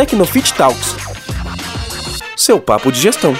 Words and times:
Tecnofit 0.00 0.54
Talks. 0.54 0.96
Seu 2.34 2.58
papo 2.58 2.90
de 2.90 2.98
gestão. 2.98 3.34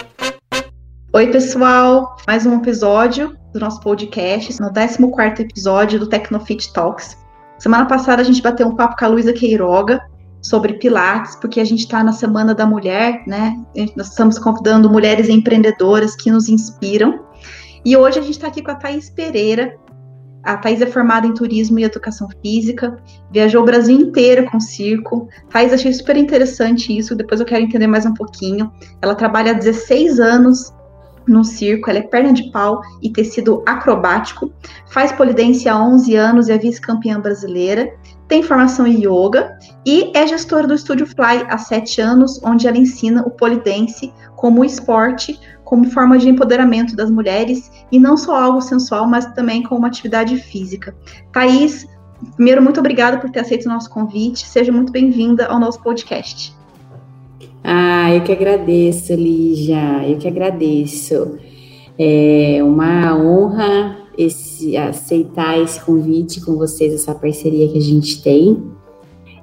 Oi, 1.15 1.27
pessoal! 1.29 2.19
Mais 2.27 2.45
um 2.45 2.57
episódio 2.57 3.35
do 3.55 3.61
nosso 3.61 3.81
podcast, 3.81 4.61
no 4.61 4.71
14 4.71 5.43
episódio 5.43 5.99
do 5.99 6.07
Tecnofit 6.07 6.71
Talks. 6.75 7.17
Semana 7.59 7.87
passada 7.87 8.21
a 8.21 8.25
gente 8.27 8.43
bateu 8.43 8.69
um 8.69 8.77
papo 8.77 8.95
com 8.99 9.07
a 9.07 9.09
Luísa 9.09 9.33
Queiroga 9.33 10.07
sobre 10.43 10.75
Pilates, 10.75 11.35
porque 11.37 11.61
a 11.61 11.65
gente 11.65 11.81
está 11.81 12.05
na 12.05 12.13
Semana 12.13 12.55
da 12.55 12.67
Mulher, 12.67 13.23
né? 13.27 13.57
Nós 13.97 14.09
estamos 14.09 14.39
convidando 14.39 14.91
mulheres 14.91 15.31
empreendedoras 15.31 16.15
que 16.15 16.31
nos 16.31 16.51
inspiram. 16.51 17.25
E 17.87 17.97
hoje 17.97 18.19
a 18.19 18.23
gente 18.23 18.33
está 18.33 18.49
aqui 18.49 18.63
com 18.63 18.71
a 18.71 18.75
Thaís 18.75 19.09
Pereira, 19.09 19.79
a 20.43 20.57
Thais 20.57 20.81
é 20.81 20.87
formada 20.87 21.27
em 21.27 21.35
turismo 21.35 21.79
e 21.79 21.85
educação 21.85 22.29
física, 22.43 22.97
viajou 23.31 23.63
o 23.63 23.65
Brasil 23.65 23.97
inteiro 23.99 24.51
com 24.51 24.59
circo. 24.59 25.29
Thais, 25.51 25.73
achei 25.73 25.93
super 25.93 26.17
interessante 26.17 26.97
isso, 26.97 27.15
depois 27.15 27.41
eu 27.41 27.47
quero 27.47 27.63
entender 27.63 27.87
mais 27.87 28.07
um 28.07 28.15
pouquinho. 28.15 28.73
Ela 29.03 29.15
trabalha 29.15 29.53
há 29.53 29.55
16 29.55 30.19
anos 30.19 30.73
no 31.27 31.45
circo, 31.45 31.89
ela 31.91 31.99
é 31.99 32.03
perna 32.03 32.33
de 32.33 32.51
pau 32.51 32.81
e 33.03 33.11
tecido 33.11 33.63
acrobático, 33.67 34.53
faz 34.89 35.13
polidência 35.13 35.73
há 35.73 35.85
11 35.85 36.17
anos 36.17 36.49
e 36.49 36.53
é 36.53 36.59
vice-campeã 36.59 37.21
brasileira, 37.21 37.93
tem 38.31 38.45
formação 38.45 38.87
em 38.87 39.01
yoga 39.01 39.59
e 39.85 40.13
é 40.15 40.25
gestora 40.25 40.65
do 40.65 40.73
Estúdio 40.73 41.05
Fly 41.05 41.45
há 41.49 41.59
7 41.59 42.01
anos, 42.01 42.41
onde 42.45 42.69
ela 42.69 42.79
ensina 42.79 43.23
o 43.27 43.31
polidense 43.31 44.13
como 44.37 44.65
esporte 44.65 45.39
como 45.65 45.91
forma 45.91 46.17
de 46.17 46.29
empoderamento 46.29 46.95
das 46.95 47.11
mulheres 47.11 47.71
e 47.91 47.99
não 47.99 48.17
só 48.17 48.41
algo 48.41 48.61
sensual, 48.61 49.07
mas 49.07 49.27
também 49.35 49.65
como 49.65 49.85
atividade 49.85 50.37
física. 50.37 50.95
Thaís, 51.33 51.87
primeiro, 52.37 52.63
muito 52.63 52.79
obrigada 52.79 53.19
por 53.19 53.31
ter 53.31 53.41
aceito 53.41 53.67
o 53.67 53.69
nosso 53.69 53.91
convite. 53.91 54.47
Seja 54.47 54.71
muito 54.71 54.93
bem-vinda 54.93 55.47
ao 55.47 55.59
nosso 55.59 55.83
podcast. 55.83 56.55
Ah, 57.65 58.15
eu 58.15 58.23
que 58.23 58.33
agradeço, 58.33 59.13
Lígia. 59.13 60.07
Eu 60.09 60.19
que 60.19 60.29
agradeço. 60.29 61.37
É 61.99 62.61
uma 62.63 63.17
honra 63.17 64.00
esse, 64.17 64.77
aceitar 64.77 65.59
esse 65.61 65.81
convite 65.81 66.41
com 66.41 66.57
vocês, 66.57 66.93
essa 66.93 67.15
parceria 67.15 67.69
que 67.69 67.79
a 67.79 67.83
gente 67.83 68.23
tem. 68.23 68.63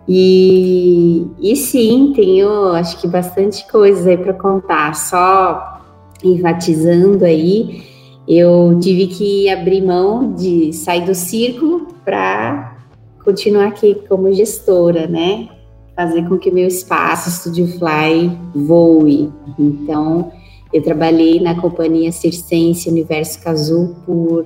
E, 0.07 1.25
e 1.39 1.55
sim, 1.55 2.13
tenho 2.15 2.69
acho 2.71 2.99
que 3.01 3.07
bastante 3.07 3.67
coisa 3.69 4.09
aí 4.09 4.17
para 4.17 4.33
contar. 4.33 4.95
Só 4.95 5.81
enfatizando 6.23 7.25
aí, 7.25 7.83
eu 8.27 8.77
tive 8.79 9.07
que 9.07 9.49
abrir 9.49 9.81
mão 9.81 10.33
de 10.33 10.71
sair 10.73 11.05
do 11.05 11.13
círculo 11.13 11.87
para 12.05 12.77
continuar 13.23 13.67
aqui 13.67 13.95
como 14.07 14.33
gestora, 14.33 15.07
né? 15.07 15.49
Fazer 15.95 16.27
com 16.29 16.37
que 16.37 16.51
meu 16.51 16.67
espaço 16.67 17.29
Studio 17.29 17.67
Fly 17.77 18.37
voe. 18.55 19.31
Então, 19.59 20.31
eu 20.71 20.81
trabalhei 20.81 21.39
na 21.39 21.59
companhia 21.59 22.11
Circense 22.11 22.89
Universo 22.89 23.41
Casu 23.41 23.95
por 24.05 24.45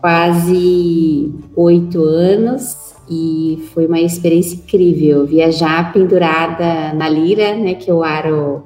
quase 0.00 1.32
oito 1.56 2.02
anos 2.02 2.94
e 3.08 3.68
foi 3.74 3.86
uma 3.86 4.00
experiência 4.00 4.56
incrível. 4.56 5.26
Viajar 5.26 5.92
pendurada 5.92 6.92
na 6.94 7.08
lira, 7.08 7.54
né, 7.54 7.74
que 7.74 7.90
eu 7.90 8.02
aro 8.02 8.64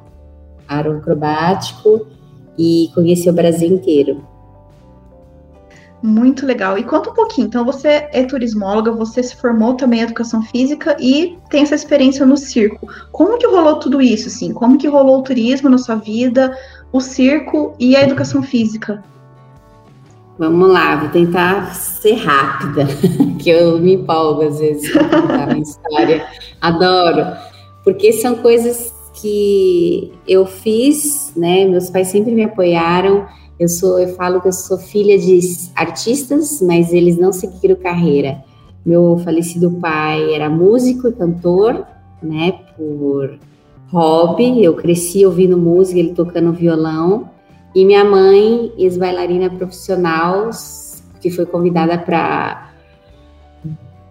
aerocrobático 0.69 2.07
e 2.59 2.91
conhecer 2.95 3.31
o 3.31 3.35
Brasil 3.35 3.69
inteiro. 3.69 4.23
Muito 6.03 6.45
legal. 6.45 6.77
E 6.77 6.85
conta 6.85 7.11
um 7.11 7.15
pouquinho. 7.15 7.47
Então, 7.47 7.65
você 7.65 8.09
é 8.13 8.25
turismóloga, 8.25 8.93
você 8.93 9.23
se 9.23 9.35
formou 9.37 9.73
também 9.73 10.01
em 10.01 10.03
educação 10.03 10.43
física 10.43 10.95
e 11.01 11.39
tem 11.49 11.63
essa 11.63 11.75
experiência 11.75 12.27
no 12.27 12.37
circo. 12.37 12.87
Como 13.11 13.39
que 13.39 13.47
rolou 13.47 13.79
tudo 13.79 14.03
isso, 14.03 14.29
assim? 14.29 14.53
Como 14.53 14.77
que 14.77 14.87
rolou 14.87 15.21
o 15.21 15.23
turismo 15.23 15.71
na 15.71 15.79
sua 15.79 15.95
vida, 15.95 16.55
o 16.93 17.01
circo 17.01 17.75
e 17.79 17.97
a 17.97 18.03
educação 18.03 18.43
física? 18.43 19.03
Vamos 20.37 20.69
lá, 20.69 20.97
vou 20.97 21.11
tentar 21.11 21.75
ser 21.75 22.15
rápida, 22.15 22.87
que 23.39 23.49
eu 23.49 23.79
me 23.79 23.95
empolgo 23.95 24.43
às 24.43 24.59
vezes 24.59 24.93
com 24.93 25.33
a 25.33 25.47
minha 25.47 25.63
história. 25.63 26.27
Adoro, 26.61 27.25
porque 27.85 28.13
são 28.13 28.35
coisas 28.37 28.93
que 29.15 30.13
eu 30.27 30.45
fiz, 30.45 31.33
né? 31.37 31.65
Meus 31.65 31.89
pais 31.89 32.09
sempre 32.09 32.33
me 32.33 32.43
apoiaram. 32.43 33.27
Eu 33.61 33.69
sou, 33.69 34.01
eu 34.01 34.09
falo 34.17 34.41
que 34.41 34.49
eu 34.49 34.53
sou 34.53 34.77
filha 34.77 35.17
de 35.17 35.39
artistas, 35.77 36.61
mas 36.61 36.93
eles 36.93 37.17
não 37.17 37.33
seguiram 37.33 37.77
carreira. 37.77 38.43
Meu 38.85 39.19
falecido 39.25 39.71
pai 39.71 40.35
era 40.35 40.51
músico 40.51 41.09
e 41.09 41.13
cantor, 41.13 41.87
né? 42.21 42.55
Por 42.77 43.39
hobby. 43.93 44.65
Eu 44.65 44.75
cresci 44.75 45.25
ouvindo 45.25 45.57
música, 45.57 46.01
ele 46.01 46.13
tocando 46.13 46.53
violão. 46.53 47.31
E 47.75 47.85
minha 47.85 48.05
mãe, 48.05 48.73
ex-bailarina 48.79 49.51
profissional, 49.51 50.51
que 51.21 51.31
foi 51.31 51.45
convidada 51.45 51.99
para 51.99 52.73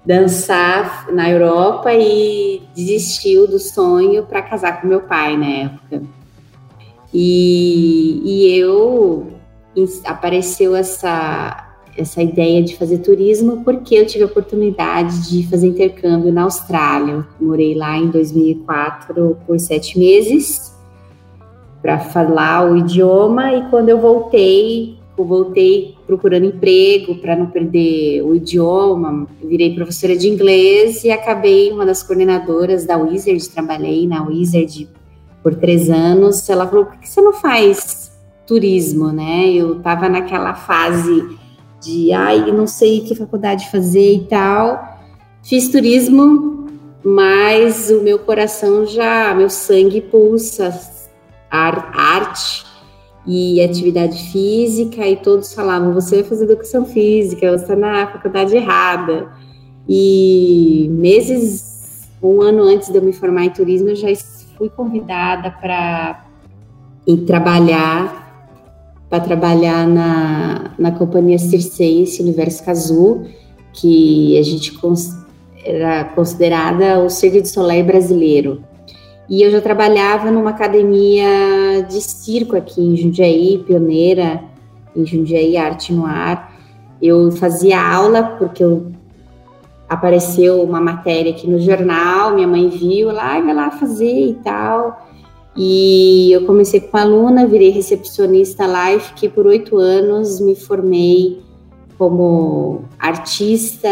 dançar 0.05 1.07
na 1.13 1.29
Europa 1.29 1.93
e 1.93 2.61
desistiu 2.75 3.47
do 3.47 3.57
sonho 3.57 4.23
para 4.25 4.41
casar 4.41 4.81
com 4.81 4.87
meu 4.87 5.01
pai 5.01 5.37
na 5.37 5.47
época. 5.47 6.03
E, 7.13 8.21
e 8.25 8.59
eu 8.59 9.31
apareceu 10.05 10.75
essa 10.75 11.69
essa 11.95 12.23
ideia 12.23 12.63
de 12.63 12.75
fazer 12.75 12.97
turismo 12.99 13.63
porque 13.63 13.93
eu 13.93 14.05
tive 14.07 14.23
a 14.23 14.27
oportunidade 14.27 15.29
de 15.29 15.47
fazer 15.47 15.67
intercâmbio 15.67 16.33
na 16.33 16.41
Austrália. 16.41 17.23
morei 17.39 17.75
lá 17.75 17.95
em 17.95 18.09
2004 18.09 19.37
por 19.45 19.59
sete 19.59 19.99
meses 19.99 20.72
para 21.83 21.99
falar 21.99 22.71
o 22.71 22.77
idioma 22.77 23.53
e 23.53 23.69
quando 23.69 23.89
eu 23.89 23.99
voltei 23.99 24.97
eu 25.17 25.25
voltei 25.25 25.95
procurando 26.07 26.45
emprego 26.45 27.15
para 27.15 27.35
não 27.35 27.45
perder 27.45 28.23
o 28.23 28.33
idioma, 28.33 29.27
virei 29.43 29.75
professora 29.75 30.17
de 30.17 30.27
inglês 30.27 31.03
e 31.03 31.11
acabei 31.11 31.71
uma 31.71 31.85
das 31.85 32.01
coordenadoras 32.01 32.85
da 32.85 32.97
Wizard, 32.97 33.47
trabalhei 33.49 34.07
na 34.07 34.23
Wizard 34.23 34.89
por 35.43 35.53
três 35.53 35.89
anos. 35.89 36.49
Ela 36.49 36.67
falou: 36.67 36.85
por 36.85 36.97
que 36.97 37.07
você 37.07 37.21
não 37.21 37.33
faz 37.33 38.11
turismo, 38.47 39.11
né? 39.11 39.51
Eu 39.51 39.77
estava 39.77 40.09
naquela 40.09 40.55
fase 40.55 41.37
de, 41.79 42.11
ai, 42.11 42.51
não 42.51 42.65
sei 42.65 43.01
que 43.01 43.13
faculdade 43.13 43.69
fazer 43.69 44.15
e 44.15 44.21
tal. 44.21 44.97
Fiz 45.43 45.69
turismo, 45.69 46.65
mas 47.03 47.91
o 47.91 48.01
meu 48.01 48.17
coração 48.17 48.83
já, 48.87 49.31
meu 49.35 49.49
sangue 49.49 50.01
pulsa 50.01 50.71
arte 51.57 52.65
e 53.25 53.61
atividade 53.61 54.31
física, 54.31 55.07
e 55.07 55.15
todos 55.15 55.53
falavam: 55.53 55.93
você 55.93 56.17
vai 56.17 56.23
fazer 56.25 56.45
educação 56.45 56.85
física, 56.85 57.51
você 57.51 57.63
está 57.63 57.75
na 57.75 58.07
faculdade 58.07 58.55
errada. 58.55 59.31
E 59.87 60.87
meses, 60.91 62.09
um 62.21 62.41
ano 62.41 62.63
antes 62.63 62.89
de 62.89 62.97
eu 62.97 63.01
me 63.01 63.13
formar 63.13 63.45
em 63.45 63.49
turismo, 63.49 63.89
eu 63.89 63.95
já 63.95 64.07
fui 64.57 64.69
convidada 64.69 65.51
para 65.51 66.25
trabalhar 67.27 68.23
para 69.13 69.19
trabalhar 69.19 69.85
na, 69.85 70.71
na 70.75 70.91
companhia 70.91 71.37
Circense 71.37 72.19
Universo 72.19 72.65
Cazu, 72.65 73.25
que 73.71 74.35
a 74.39 74.41
gente 74.41 74.75
era 75.63 76.05
considerada 76.05 76.97
o 76.99 77.11
Cirque 77.11 77.41
du 77.41 77.47
Soleil 77.47 77.85
brasileiro. 77.85 78.63
E 79.29 79.41
eu 79.41 79.49
já 79.49 79.61
trabalhava 79.61 80.29
numa 80.29 80.49
academia 80.49 81.81
de 81.87 82.01
circo 82.01 82.55
aqui 82.55 82.81
em 82.81 82.95
Jundiaí, 82.95 83.57
pioneira 83.65 84.43
em 84.95 85.05
Jundiaí 85.05 85.57
Arte 85.57 85.93
no 85.93 86.05
Ar. 86.05 86.53
Eu 87.01 87.31
fazia 87.31 87.81
aula 87.81 88.35
porque 88.37 88.63
eu 88.63 88.91
apareceu 89.87 90.61
uma 90.61 90.81
matéria 90.81 91.31
aqui 91.31 91.49
no 91.49 91.59
jornal, 91.59 92.33
minha 92.33 92.47
mãe 92.47 92.67
viu 92.67 93.11
lá, 93.11 93.39
vai 93.39 93.53
lá 93.53 93.71
fazer 93.71 94.27
e 94.27 94.33
tal. 94.35 95.07
E 95.55 96.31
eu 96.31 96.45
comecei 96.45 96.79
com 96.79 96.97
aluna, 96.97 97.45
virei 97.45 97.69
recepcionista 97.69 98.65
lá 98.65 98.93
e 98.93 98.99
fiquei 98.99 99.29
por 99.29 99.45
oito 99.45 99.77
anos, 99.77 100.39
me 100.39 100.55
formei 100.55 101.41
como 101.97 102.85
artista, 102.97 103.89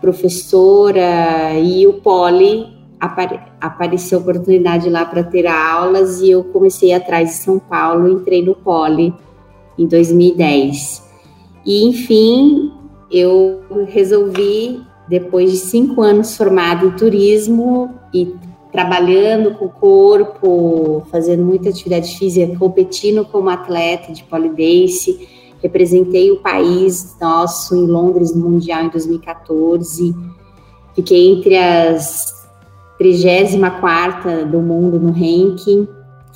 professora 0.00 1.54
e 1.54 1.86
o 1.86 1.94
poli 1.94 2.75
apare, 3.00 3.40
apareceu 3.60 4.18
oportunidade 4.18 4.88
lá 4.88 5.04
para 5.04 5.22
ter 5.22 5.46
aulas 5.46 6.20
e 6.20 6.30
eu 6.30 6.44
comecei 6.44 6.92
atrás 6.92 7.30
de 7.30 7.34
São 7.36 7.58
Paulo, 7.58 8.08
entrei 8.08 8.44
no 8.44 8.54
Poli 8.54 9.14
em 9.78 9.86
2010. 9.86 11.04
E 11.64 11.84
enfim, 11.84 12.72
eu 13.10 13.60
resolvi, 13.88 14.82
depois 15.08 15.50
de 15.50 15.58
cinco 15.58 16.02
anos 16.02 16.36
formado 16.36 16.86
em 16.86 16.90
turismo 16.92 17.94
e 18.12 18.34
trabalhando 18.72 19.54
com 19.54 19.66
o 19.66 19.70
corpo, 19.70 21.06
fazendo 21.10 21.44
muita 21.44 21.68
atividade 21.68 22.18
física, 22.18 22.56
competindo 22.58 23.24
como 23.24 23.48
atleta 23.48 24.12
de 24.12 24.22
polidense, 24.24 25.28
representei 25.62 26.30
o 26.30 26.40
país 26.40 27.16
nosso 27.20 27.74
em 27.74 27.86
Londres 27.86 28.34
no 28.34 28.50
Mundial 28.50 28.84
em 28.84 28.88
2014. 28.90 30.14
Fiquei 30.94 31.32
entre 31.32 31.56
as 31.56 32.35
34 32.98 34.46
do 34.46 34.60
mundo 34.60 34.98
no 34.98 35.12
ranking, 35.12 35.86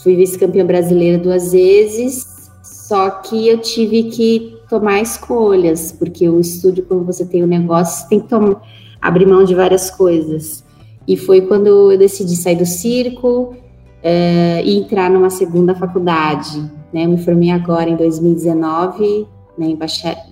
fui 0.02 0.16
vice-campeã 0.16 0.64
brasileira 0.64 1.18
duas 1.18 1.52
vezes, 1.52 2.50
só 2.62 3.10
que 3.10 3.48
eu 3.48 3.58
tive 3.58 4.04
que 4.04 4.58
tomar 4.68 5.00
escolhas, 5.00 5.92
porque 5.92 6.28
o 6.28 6.40
estúdio, 6.40 6.84
quando 6.86 7.04
você 7.04 7.24
tem 7.24 7.42
o 7.42 7.46
um 7.46 7.48
negócio, 7.48 8.02
você 8.02 8.08
tem 8.08 8.20
que 8.20 8.28
tomar, 8.28 8.62
abrir 9.00 9.26
mão 9.26 9.44
de 9.44 9.54
várias 9.54 9.90
coisas. 9.90 10.64
E 11.06 11.16
foi 11.16 11.40
quando 11.40 11.66
eu 11.92 11.98
decidi 11.98 12.36
sair 12.36 12.56
do 12.56 12.66
circo 12.66 13.54
é, 14.02 14.62
e 14.64 14.78
entrar 14.78 15.10
numa 15.10 15.30
segunda 15.30 15.74
faculdade. 15.74 16.60
Né? 16.92 17.04
Eu 17.04 17.10
me 17.10 17.18
formei 17.18 17.50
agora 17.50 17.90
em 17.90 17.96
2019 17.96 19.26
né, 19.60 19.66
em, 19.66 19.78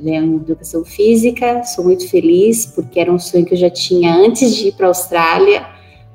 né, 0.02 0.16
em 0.16 0.36
educação 0.36 0.84
física. 0.84 1.62
Sou 1.64 1.84
muito 1.84 2.08
feliz 2.08 2.64
porque 2.66 2.98
era 2.98 3.12
um 3.12 3.18
sonho 3.18 3.44
que 3.44 3.52
eu 3.52 3.58
já 3.58 3.68
tinha 3.68 4.14
antes 4.14 4.56
de 4.56 4.68
ir 4.68 4.72
para 4.72 4.86
a 4.86 4.88
Austrália, 4.88 5.66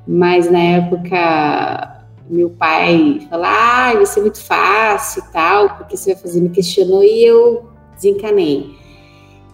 mas 0.08 0.52
na 0.52 0.60
época 0.60 1.94
meu 2.30 2.50
pai 2.50 3.26
falou: 3.30 3.46
ah, 3.46 3.92
vai 3.94 4.06
ser 4.06 4.22
muito 4.22 4.42
fácil 4.42 5.24
e 5.24 5.34
tal, 5.34 5.78
porque 5.78 5.98
você 5.98 6.14
vai 6.14 6.22
fazer, 6.22 6.42
me 6.42 6.50
questionou 6.50 7.04
e 7.04 7.24
eu 7.26 7.66
desencanei. 7.96 8.76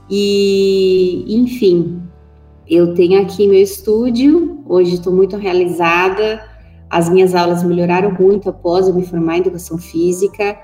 E, 0.09 1.25
enfim, 1.27 2.01
eu 2.67 2.93
tenho 2.93 3.21
aqui 3.21 3.47
meu 3.47 3.61
estúdio, 3.61 4.63
hoje 4.67 4.95
estou 4.95 5.13
muito 5.13 5.37
realizada. 5.37 6.43
As 6.89 7.07
minhas 7.07 7.35
aulas 7.35 7.63
melhoraram 7.63 8.11
muito 8.11 8.49
após 8.49 8.87
eu 8.87 8.95
me 8.95 9.05
formar 9.05 9.37
em 9.37 9.41
educação 9.41 9.77
física. 9.77 10.57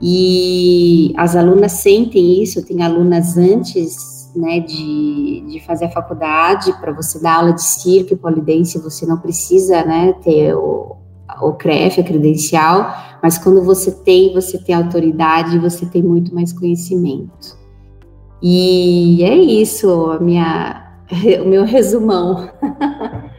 E 0.00 1.12
as 1.16 1.36
alunas 1.36 1.72
sentem 1.72 2.42
isso, 2.42 2.58
eu 2.58 2.64
tenho 2.64 2.82
alunas 2.82 3.36
antes 3.36 4.09
né, 4.34 4.60
de, 4.60 5.44
de 5.48 5.60
fazer 5.66 5.86
a 5.86 5.90
faculdade, 5.90 6.72
para 6.80 6.92
você 6.92 7.20
dar 7.20 7.36
aula 7.36 7.52
de 7.52 7.62
circo 7.62 8.12
e 8.12 8.16
polidense, 8.16 8.78
você 8.78 9.06
não 9.06 9.18
precisa 9.18 9.84
né, 9.84 10.12
ter 10.22 10.54
o, 10.54 10.96
o 11.40 11.52
CREF, 11.54 12.00
a 12.00 12.04
credencial, 12.04 12.94
mas 13.22 13.38
quando 13.38 13.62
você 13.62 13.90
tem, 13.90 14.32
você 14.32 14.58
tem 14.58 14.74
autoridade, 14.74 15.58
você 15.58 15.86
tem 15.86 16.02
muito 16.02 16.34
mais 16.34 16.52
conhecimento. 16.52 17.58
E 18.42 19.22
é 19.22 19.34
isso, 19.34 20.10
a 20.10 20.18
minha, 20.18 20.94
o 21.42 21.48
meu 21.48 21.64
resumão. 21.64 22.50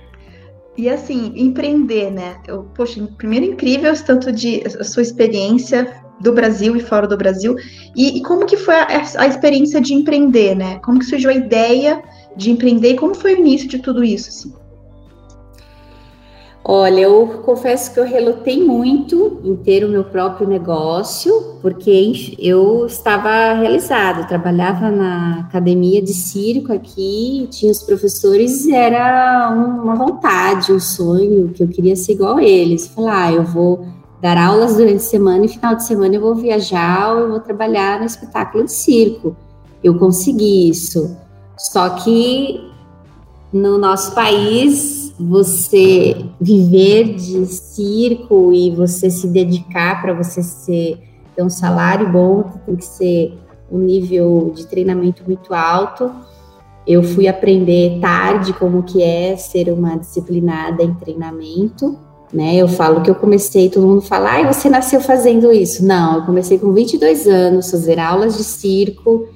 E 0.77 0.89
assim, 0.89 1.33
empreender, 1.35 2.09
né? 2.09 2.37
Eu, 2.47 2.63
poxa, 2.73 3.05
primeiro 3.17 3.45
incrível 3.45 3.93
tanto 4.03 4.31
de 4.31 4.63
a 4.79 4.83
sua 4.83 5.03
experiência 5.03 6.01
do 6.21 6.33
Brasil 6.33 6.75
e 6.75 6.79
fora 6.79 7.07
do 7.07 7.17
Brasil. 7.17 7.55
E, 7.95 8.17
e 8.17 8.23
como 8.23 8.45
que 8.45 8.57
foi 8.57 8.75
a, 8.75 9.03
a, 9.17 9.27
experiência 9.27 9.81
de 9.81 9.93
empreender, 9.93 10.55
né? 10.55 10.79
Como 10.79 10.99
que 10.99 11.05
surgiu 11.05 11.29
a 11.29 11.33
ideia 11.33 12.01
de 12.35 12.51
empreender 12.51 12.91
e 12.91 12.95
como 12.95 13.15
foi 13.15 13.33
o 13.33 13.39
início 13.39 13.67
de 13.67 13.79
tudo 13.79 14.03
isso, 14.03 14.29
assim? 14.29 14.53
Olha, 16.63 17.01
eu 17.01 17.41
confesso 17.43 17.91
que 17.91 17.99
eu 17.99 18.05
relutei 18.05 18.63
muito 18.63 19.41
em 19.43 19.55
ter 19.55 19.83
o 19.83 19.89
meu 19.89 20.03
próprio 20.03 20.47
negócio, 20.47 21.57
porque 21.59 22.35
eu 22.37 22.85
estava 22.85 23.53
realizada, 23.53 24.27
trabalhava 24.27 24.91
na 24.91 25.39
academia 25.39 25.99
de 26.03 26.13
circo 26.13 26.71
aqui, 26.71 27.47
tinha 27.49 27.71
os 27.71 27.81
professores, 27.81 28.69
era 28.69 29.49
uma 29.49 29.95
vontade, 29.95 30.71
um 30.71 30.79
sonho, 30.79 31.49
que 31.49 31.63
eu 31.63 31.67
queria 31.67 31.95
ser 31.95 32.11
igual 32.11 32.37
a 32.37 32.43
eles. 32.43 32.85
Falar, 32.85 33.25
ah, 33.25 33.33
eu 33.33 33.43
vou 33.43 33.87
dar 34.21 34.37
aulas 34.37 34.75
durante 34.75 34.97
a 34.97 34.99
semana 34.99 35.45
e 35.45 35.49
final 35.49 35.75
de 35.75 35.83
semana 35.83 36.15
eu 36.15 36.21
vou 36.21 36.35
viajar 36.35 37.13
ou 37.13 37.21
eu 37.21 37.29
vou 37.29 37.39
trabalhar 37.39 37.99
no 37.99 38.05
espetáculo 38.05 38.65
de 38.65 38.71
circo. 38.71 39.35
Eu 39.83 39.97
consegui 39.97 40.69
isso. 40.69 41.17
Só 41.57 41.89
que 41.89 42.69
no 43.51 43.79
nosso 43.79 44.13
país, 44.13 45.11
você 45.19 46.15
viver 46.39 47.15
de 47.15 47.45
circo 47.47 48.53
e 48.53 48.69
você 48.69 49.09
se 49.09 49.27
dedicar 49.27 50.01
para 50.01 50.13
você 50.13 50.43
ser, 50.43 50.99
ter 51.35 51.43
um 51.43 51.49
salário 51.49 52.09
bom, 52.09 52.43
tem 52.65 52.75
que 52.75 52.85
ser 52.85 53.37
um 53.71 53.79
nível 53.79 54.51
de 54.55 54.67
treinamento 54.67 55.23
muito 55.25 55.53
alto. 55.53 56.11
Eu 56.85 57.03
fui 57.03 57.27
aprender 57.27 57.99
tarde 57.99 58.53
como 58.53 58.83
que 58.83 59.01
é 59.01 59.35
ser 59.35 59.71
uma 59.71 59.97
disciplinada 59.97 60.83
em 60.83 60.93
treinamento 60.93 61.97
né? 62.33 62.55
Eu 62.55 62.67
falo 62.67 63.01
que 63.01 63.09
eu 63.09 63.15
comecei, 63.15 63.69
todo 63.69 63.87
mundo 63.87 64.01
fala, 64.01 64.31
ai, 64.31 64.53
você 64.53 64.69
nasceu 64.69 65.01
fazendo 65.01 65.51
isso. 65.51 65.85
Não, 65.85 66.17
eu 66.17 66.25
comecei 66.25 66.57
com 66.57 66.71
22 66.71 67.27
anos, 67.27 67.71
fazer 67.71 67.99
aulas 67.99 68.37
de 68.37 68.43
circo 68.43 69.27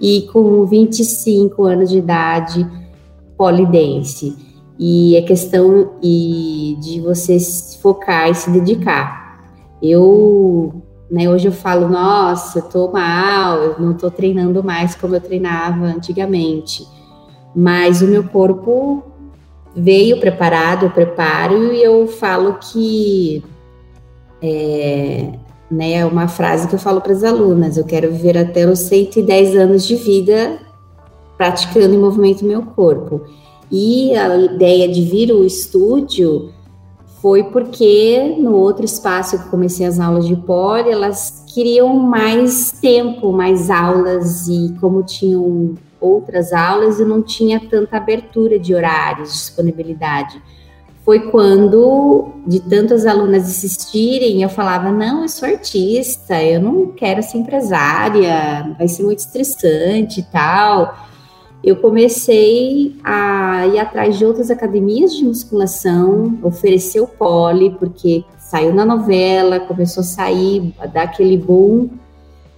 e 0.00 0.22
com 0.32 0.66
25 0.66 1.64
anos 1.64 1.90
de 1.90 1.98
idade, 1.98 2.66
polidense. 3.36 4.36
E 4.78 5.16
é 5.16 5.22
questão 5.22 5.92
e 6.02 6.76
de 6.80 7.00
você 7.00 7.38
se 7.38 7.78
focar 7.78 8.28
e 8.28 8.34
se 8.34 8.50
dedicar. 8.50 9.40
Eu, 9.82 10.82
né, 11.10 11.28
hoje 11.30 11.46
eu 11.46 11.52
falo, 11.52 11.88
nossa, 11.88 12.58
eu 12.58 12.62
tô 12.62 12.90
mal, 12.90 13.58
eu 13.58 13.80
não 13.80 13.94
tô 13.94 14.10
treinando 14.10 14.62
mais 14.62 14.94
como 14.94 15.14
eu 15.14 15.20
treinava 15.20 15.84
antigamente. 15.84 16.86
Mas 17.54 18.02
o 18.02 18.06
meu 18.06 18.24
corpo 18.24 19.11
veio 19.74 20.20
preparado, 20.20 20.86
eu 20.86 20.90
preparo, 20.90 21.72
e 21.72 21.82
eu 21.82 22.06
falo 22.06 22.58
que 22.60 23.42
é, 24.42 25.32
né, 25.70 25.92
é 25.94 26.04
uma 26.04 26.28
frase 26.28 26.68
que 26.68 26.74
eu 26.74 26.78
falo 26.78 27.00
para 27.00 27.12
as 27.12 27.24
alunas: 27.24 27.76
eu 27.76 27.84
quero 27.84 28.10
viver 28.10 28.36
até 28.36 28.66
os 28.66 28.80
110 28.80 29.56
anos 29.56 29.86
de 29.86 29.96
vida 29.96 30.58
praticando 31.36 31.94
em 31.94 31.98
movimento 31.98 32.44
meu 32.44 32.62
corpo. 32.62 33.22
E 33.70 34.14
a 34.14 34.36
ideia 34.36 34.86
de 34.86 35.02
vir 35.02 35.32
o 35.32 35.44
estúdio 35.44 36.50
foi 37.22 37.44
porque 37.44 38.36
no 38.38 38.54
outro 38.54 38.84
espaço 38.84 39.38
que 39.38 39.48
comecei 39.48 39.86
as 39.86 39.98
aulas 39.98 40.26
de 40.26 40.36
poli, 40.36 40.90
elas 40.90 41.44
queriam 41.54 41.96
mais 41.96 42.72
tempo, 42.72 43.32
mais 43.32 43.70
aulas, 43.70 44.46
e 44.48 44.74
como 44.80 45.02
tinham 45.02 45.74
outras 46.02 46.52
aulas 46.52 46.98
e 46.98 47.04
não 47.04 47.22
tinha 47.22 47.60
tanta 47.60 47.96
abertura 47.96 48.58
de 48.58 48.74
horários, 48.74 49.32
disponibilidade. 49.32 50.42
Foi 51.04 51.30
quando, 51.30 52.32
de 52.46 52.60
tantas 52.60 53.06
alunas 53.06 53.48
insistirem, 53.48 54.42
eu 54.42 54.48
falava: 54.48 54.92
não, 54.92 55.22
eu 55.22 55.28
sou 55.28 55.48
artista, 55.48 56.42
eu 56.42 56.60
não 56.60 56.92
quero 56.92 57.22
ser 57.22 57.38
empresária, 57.38 58.74
vai 58.78 58.86
ser 58.86 59.02
muito 59.02 59.18
estressante 59.18 60.20
e 60.20 60.22
tal. 60.24 60.94
Eu 61.62 61.76
comecei 61.76 62.96
a 63.04 63.66
ir 63.68 63.78
atrás 63.78 64.18
de 64.18 64.24
outras 64.24 64.50
academias 64.50 65.14
de 65.14 65.24
musculação, 65.24 66.38
oferecer 66.42 67.00
o 67.00 67.06
pole, 67.06 67.70
porque 67.78 68.24
saiu 68.36 68.74
na 68.74 68.84
novela, 68.84 69.60
começou 69.60 70.00
a 70.00 70.04
sair, 70.04 70.74
a 70.78 70.86
dar 70.86 71.04
aquele 71.04 71.36
boom 71.36 71.88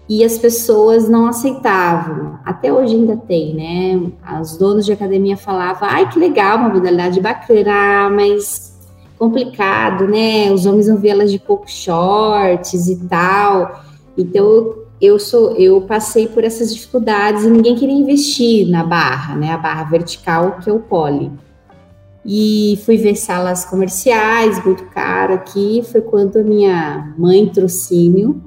e 0.09 0.23
as 0.23 0.37
pessoas 0.37 1.09
não 1.09 1.27
aceitavam. 1.27 2.39
Até 2.45 2.73
hoje 2.73 2.95
ainda 2.95 3.17
tem, 3.17 3.55
né? 3.55 4.13
Os 4.41 4.57
donos 4.57 4.85
de 4.85 4.93
academia 4.93 5.37
falavam: 5.37 5.89
ai, 5.89 6.09
que 6.09 6.19
legal, 6.19 6.59
uma 6.59 6.69
modalidade 6.69 7.21
bacana, 7.21 8.11
mas 8.11 8.75
complicado, 9.19 10.07
né? 10.07 10.51
Os 10.53 10.67
homens 10.67 10.89
vão 10.89 10.99
ver 10.99 11.11
elas 11.11 11.31
de 11.31 11.39
pouco 11.39 11.71
shorts 11.71 12.89
e 12.89 12.97
tal. 13.09 13.83
Então 14.17 14.75
eu 15.01 15.19
sou, 15.19 15.53
eu 15.53 15.81
passei 15.83 16.29
por 16.29 16.45
essas 16.45 16.75
dificuldades 16.75 17.45
e 17.45 17.51
ninguém 17.51 17.75
queria 17.75 17.95
investir 17.95 18.69
na 18.69 18.85
barra, 18.85 19.35
né? 19.35 19.53
A 19.53 19.59
barra 19.59 19.85
vertical 19.85 20.59
que 20.63 20.69
é 20.69 20.73
o 20.73 20.81
pole. 20.81 21.33
E 22.27 22.81
fui 22.85 22.97
ver 22.97 23.17
salas 23.17 23.67
comerciais, 23.67 24.63
muito 24.65 24.85
caro 24.87 25.35
aqui. 25.35 25.83
Foi 25.91 26.01
quando 26.01 26.39
a 26.39 26.43
minha 26.43 27.15
mãe 27.19 27.47
trocínio 27.47 28.43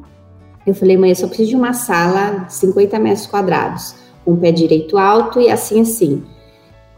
eu 0.72 0.76
falei, 0.76 0.98
mãe, 0.98 1.12
eu 1.12 1.16
só 1.16 1.28
preciso 1.28 1.50
de 1.50 1.56
uma 1.56 1.74
sala 1.74 2.46
de 2.46 2.54
50 2.54 3.00
metros 3.00 3.26
quadrados, 3.26 3.96
com 4.26 4.34
o 4.34 4.38
pé 4.38 4.52
direito 4.52 4.98
alto 4.98 5.40
e 5.40 5.50
assim, 5.50 5.82
assim. 5.82 6.24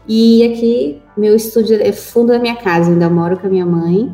E 0.08 0.42
aqui, 0.42 1.00
meu 1.16 1.36
estúdio 1.36 1.80
é 1.80 1.92
fundo 1.92 2.32
da 2.32 2.38
minha 2.40 2.56
casa, 2.56 2.90
ainda 2.90 3.08
moro 3.08 3.38
com 3.38 3.46
a 3.46 3.50
minha 3.50 3.64
mãe. 3.66 4.12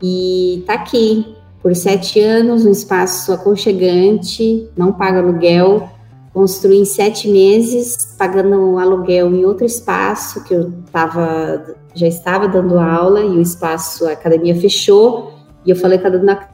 E 0.00 0.62
tá 0.66 0.74
aqui, 0.74 1.34
por 1.60 1.74
sete 1.74 2.20
anos, 2.20 2.64
um 2.64 2.70
espaço 2.70 3.32
aconchegante, 3.32 4.68
não 4.76 4.92
paga 4.92 5.18
aluguel. 5.18 5.88
Construí 6.32 6.78
em 6.78 6.84
sete 6.84 7.28
meses, 7.28 8.14
pagando 8.16 8.78
aluguel 8.78 9.34
em 9.34 9.44
outro 9.44 9.66
espaço 9.66 10.44
que 10.44 10.54
eu 10.54 10.72
tava, 10.92 11.74
já 11.94 12.06
estava 12.06 12.48
dando 12.48 12.78
aula 12.78 13.20
e 13.20 13.36
o 13.36 13.40
espaço, 13.40 14.06
a 14.06 14.12
academia 14.12 14.54
fechou. 14.54 15.32
E 15.66 15.70
eu 15.70 15.76
falei 15.76 15.98
com 15.98 16.06
a 16.06 16.10
dona 16.10 16.48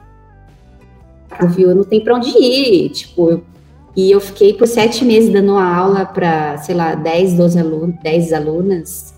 viu? 1.47 1.73
Não 1.75 1.83
tem 1.83 2.03
para 2.03 2.15
onde 2.15 2.29
ir, 2.29 2.89
tipo, 2.89 3.41
e 3.95 4.11
eu 4.11 4.21
fiquei 4.21 4.53
por 4.53 4.67
sete 4.67 5.03
meses 5.03 5.31
dando 5.31 5.57
aula 5.57 6.05
para, 6.05 6.57
sei 6.57 6.75
lá, 6.75 6.95
10, 6.95 7.33
12 7.33 7.59
alunos, 7.59 7.95
10 8.01 8.33
alunas, 8.33 9.13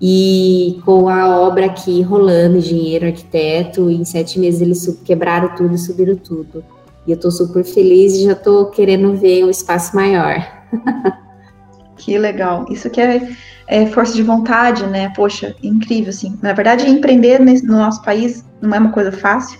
e 0.00 0.80
com 0.84 1.08
a 1.08 1.28
obra 1.40 1.66
aqui 1.66 2.00
rolando, 2.00 2.56
engenheiro, 2.56 3.06
arquiteto, 3.06 3.90
em 3.90 4.04
sete 4.04 4.38
meses 4.38 4.62
eles 4.62 5.00
quebraram 5.04 5.54
tudo 5.54 5.74
e 5.74 5.78
subiram 5.78 6.16
tudo. 6.16 6.64
E 7.06 7.10
eu 7.10 7.16
estou 7.16 7.30
super 7.30 7.64
feliz 7.64 8.14
e 8.14 8.24
já 8.24 8.32
estou 8.32 8.66
querendo 8.66 9.14
ver 9.14 9.44
um 9.44 9.50
espaço 9.50 9.94
maior. 9.94 10.42
que 11.98 12.16
legal. 12.16 12.64
Isso 12.70 12.88
que 12.88 13.00
é, 13.00 13.28
é, 13.66 13.86
força 13.86 14.14
de 14.14 14.22
vontade, 14.22 14.86
né? 14.86 15.12
Poxa, 15.14 15.54
incrível, 15.62 16.08
assim. 16.10 16.38
Na 16.40 16.54
verdade, 16.54 16.88
empreender 16.88 17.38
no 17.38 17.76
nosso 17.76 18.02
país 18.02 18.44
não 18.62 18.74
é 18.74 18.78
uma 18.78 18.92
coisa 18.92 19.12
fácil, 19.12 19.58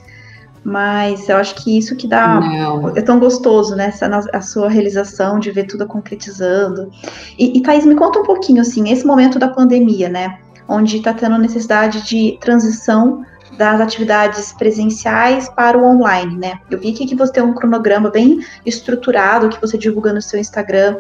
mas 0.63 1.29
eu 1.29 1.37
acho 1.37 1.55
que 1.57 1.77
isso 1.77 1.97
que 1.97 2.07
dá. 2.07 2.41
Não. 2.41 2.97
É 2.97 3.03
tão 3.03 3.19
gostoso, 3.19 3.75
né? 3.75 3.87
Essa, 3.87 4.07
a 4.33 4.41
sua 4.41 4.69
realização 4.69 5.39
de 5.39 5.51
ver 5.51 5.65
tudo 5.65 5.87
concretizando. 5.87 6.91
E, 7.39 7.59
e 7.59 7.63
Thaís, 7.63 7.87
me 7.87 7.95
conta 7.95 8.21
um 8.21 8.25
pouquinho, 8.25 8.61
assim, 8.61 8.91
esse 8.91 9.07
momento 9.07 9.39
da 9.39 9.49
pandemia, 9.49 10.09
né? 10.09 10.39
Onde 10.69 10.99
está 10.99 11.15
tendo 11.15 11.39
necessidade 11.39 12.03
de 12.03 12.39
transição 12.41 13.25
das 13.57 13.81
atividades 13.81 14.53
presenciais 14.53 15.49
para 15.49 15.77
o 15.77 15.85
online, 15.85 16.37
né? 16.37 16.61
Eu 16.71 16.79
vi 16.79 16.91
aqui 16.91 17.07
que 17.07 17.17
você 17.17 17.33
tem 17.33 17.43
um 17.43 17.55
cronograma 17.55 18.11
bem 18.11 18.41
estruturado 18.65 19.49
que 19.49 19.61
você 19.61 19.77
divulga 19.77 20.13
no 20.13 20.23
seu 20.23 20.39
Instagram 20.39 20.99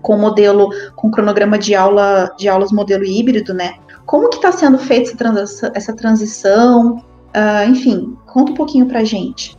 com 0.00 0.16
modelo, 0.16 0.68
com 0.96 1.10
cronograma 1.10 1.58
de 1.58 1.74
aula, 1.74 2.34
de 2.36 2.48
aulas 2.48 2.72
modelo 2.72 3.04
híbrido, 3.04 3.54
né? 3.54 3.74
Como 4.04 4.28
que 4.28 4.36
está 4.36 4.50
sendo 4.50 4.78
feita 4.78 5.10
essa 5.10 5.16
transição, 5.16 5.70
essa 5.74 5.92
transição? 5.92 7.04
Uh, 7.34 7.70
enfim, 7.70 8.16
conta 8.26 8.52
um 8.52 8.54
pouquinho 8.54 8.86
para 8.86 9.04
gente. 9.04 9.56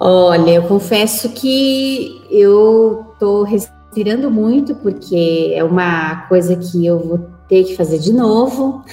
Olha, 0.00 0.52
eu 0.52 0.62
confesso 0.62 1.30
que 1.30 2.22
eu 2.30 3.06
estou 3.12 3.42
respirando 3.42 4.30
muito 4.30 4.74
porque 4.76 5.52
é 5.54 5.64
uma 5.64 6.26
coisa 6.28 6.54
que 6.54 6.86
eu 6.86 6.98
vou 6.98 7.18
ter 7.48 7.64
que 7.64 7.76
fazer 7.76 7.98
de 7.98 8.12
novo. 8.12 8.84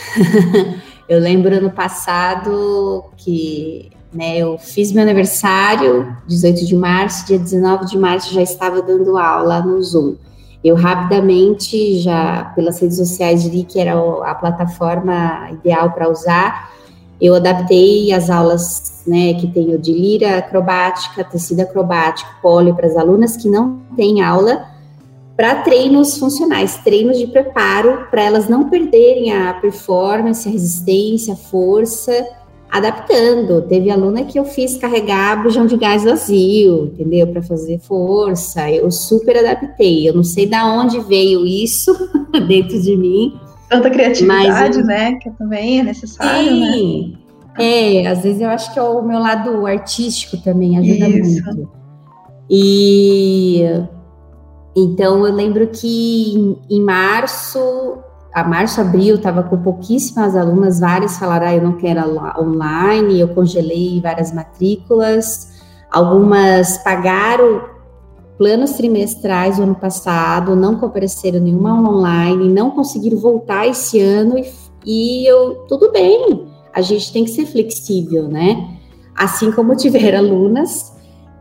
eu 1.08 1.20
lembro 1.20 1.62
no 1.62 1.70
passado 1.70 3.06
que 3.18 3.92
né, 4.12 4.38
eu 4.38 4.58
fiz 4.58 4.92
meu 4.92 5.04
aniversário, 5.04 6.16
18 6.26 6.66
de 6.66 6.76
março, 6.76 7.28
dia 7.28 7.38
19 7.38 7.86
de 7.86 7.98
março 7.98 8.34
já 8.34 8.42
estava 8.42 8.82
dando 8.82 9.18
aula 9.18 9.62
no 9.62 9.82
Zoom. 9.84 10.16
Eu 10.64 10.76
rapidamente, 10.76 12.00
já 12.00 12.52
pelas 12.56 12.80
redes 12.80 12.98
sociais, 12.98 13.46
vi 13.46 13.64
que 13.64 13.80
era 13.80 13.94
a 14.24 14.34
plataforma 14.34 15.52
ideal 15.52 15.92
para 15.92 16.10
usar. 16.10 16.72
Eu 17.22 17.36
adaptei 17.36 18.12
as 18.12 18.30
aulas 18.30 19.04
né, 19.08 19.34
que 19.36 19.48
tenho 19.48 19.78
de 19.78 19.92
lira 19.92 20.38
acrobática, 20.38 21.24
tecido 21.24 21.62
acrobático, 21.62 22.30
pole 22.42 22.74
para 22.74 22.88
as 22.88 22.96
alunas 22.96 23.38
que 23.38 23.48
não 23.48 23.80
têm 23.96 24.22
aula, 24.22 24.66
para 25.36 25.64
treinos 25.64 26.18
funcionais, 26.18 26.78
treinos 26.78 27.18
de 27.18 27.28
preparo, 27.28 28.08
para 28.10 28.24
elas 28.24 28.48
não 28.48 28.70
perderem 28.70 29.34
a 29.34 29.54
performance, 29.54 30.48
a 30.48 30.52
resistência, 30.52 31.34
a 31.34 31.38
força 31.38 32.26
adaptando. 32.70 33.62
Teve 33.62 33.90
aluna 33.90 34.24
que 34.24 34.40
eu 34.40 34.46
fiz 34.46 34.78
carregar 34.78 35.42
bujão 35.42 35.66
de 35.66 35.78
gás 35.78 36.04
vazio, 36.04 36.86
entendeu? 36.94 37.28
Para 37.28 37.42
fazer 37.42 37.80
força. 37.80 38.70
Eu 38.70 38.90
super 38.92 39.38
adaptei. 39.38 40.08
Eu 40.08 40.14
não 40.14 40.24
sei 40.24 40.46
da 40.46 40.66
onde 40.66 41.00
veio 41.02 41.46
isso 41.46 41.94
dentro 42.48 42.82
de 42.82 42.98
mim. 42.98 43.40
Tanta 43.70 43.90
criatividade, 43.90 44.78
mas, 44.78 44.88
né? 44.88 45.14
Que 45.16 45.30
também 45.32 45.80
é 45.80 45.84
necessário, 45.84 46.50
sim. 46.50 47.18
né? 47.58 47.64
É, 47.64 48.08
às 48.08 48.22
vezes 48.22 48.42
eu 48.42 48.50
acho 48.50 48.74
que 48.74 48.80
é 48.80 48.82
o 48.82 49.02
meu 49.02 49.18
lado 49.18 49.66
artístico 49.66 50.38
também 50.38 50.78
ajuda 50.78 51.08
isso. 51.08 51.46
muito. 51.46 51.72
E 52.50 53.64
então 54.76 55.26
eu 55.26 55.34
lembro 55.34 55.68
que 55.68 56.34
em, 56.36 56.58
em 56.70 56.82
março 56.82 57.98
a 58.36 58.44
março, 58.44 58.82
abril, 58.82 59.16
estava 59.16 59.42
com 59.44 59.56
pouquíssimas 59.56 60.36
alunas, 60.36 60.82
várias 60.82 61.18
falaram, 61.18 61.48
ah, 61.48 61.56
eu 61.56 61.64
não 61.64 61.78
quero 61.78 62.02
online, 62.38 63.18
eu 63.18 63.30
congelei 63.30 64.02
várias 64.02 64.34
matrículas, 64.34 65.54
algumas 65.90 66.78
pagaram 66.80 67.62
planos 68.38 68.74
trimestrais 68.74 69.60
ano 69.60 69.76
passado, 69.76 70.56
não 70.56 70.78
compareceram 70.78 71.40
nenhuma 71.40 71.74
online, 71.74 72.50
não 72.50 72.72
conseguiram 72.72 73.18
voltar 73.18 73.68
esse 73.68 74.00
ano, 74.00 74.38
e, 74.38 74.46
e 74.86 75.26
eu, 75.26 75.66
tudo 75.68 75.92
bem, 75.92 76.46
a 76.74 76.82
gente 76.82 77.12
tem 77.14 77.24
que 77.24 77.32
ser 77.32 77.46
flexível, 77.46 78.28
né? 78.28 78.78
Assim 79.16 79.52
como 79.52 79.76
tiveram 79.78 80.20
alunas 80.20 80.94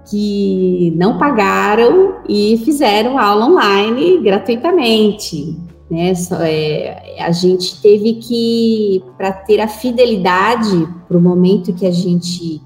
que 0.09 0.93
não 0.97 1.19
pagaram 1.19 2.17
e 2.29 2.59
fizeram 2.65 3.19
aula 3.19 3.47
online 3.47 4.21
gratuitamente. 4.21 5.57
Né? 5.91 6.13
É, 6.43 7.23
a 7.23 7.31
gente 7.33 7.81
teve 7.81 8.15
que, 8.15 9.03
para 9.17 9.33
ter 9.33 9.61
a 9.61 9.69
fidelidade 9.69 10.89
para 11.09 11.17
o 11.17 11.21
momento 11.21 11.73
que 11.73 11.87
a 11.87 11.91
gente 11.91 12.61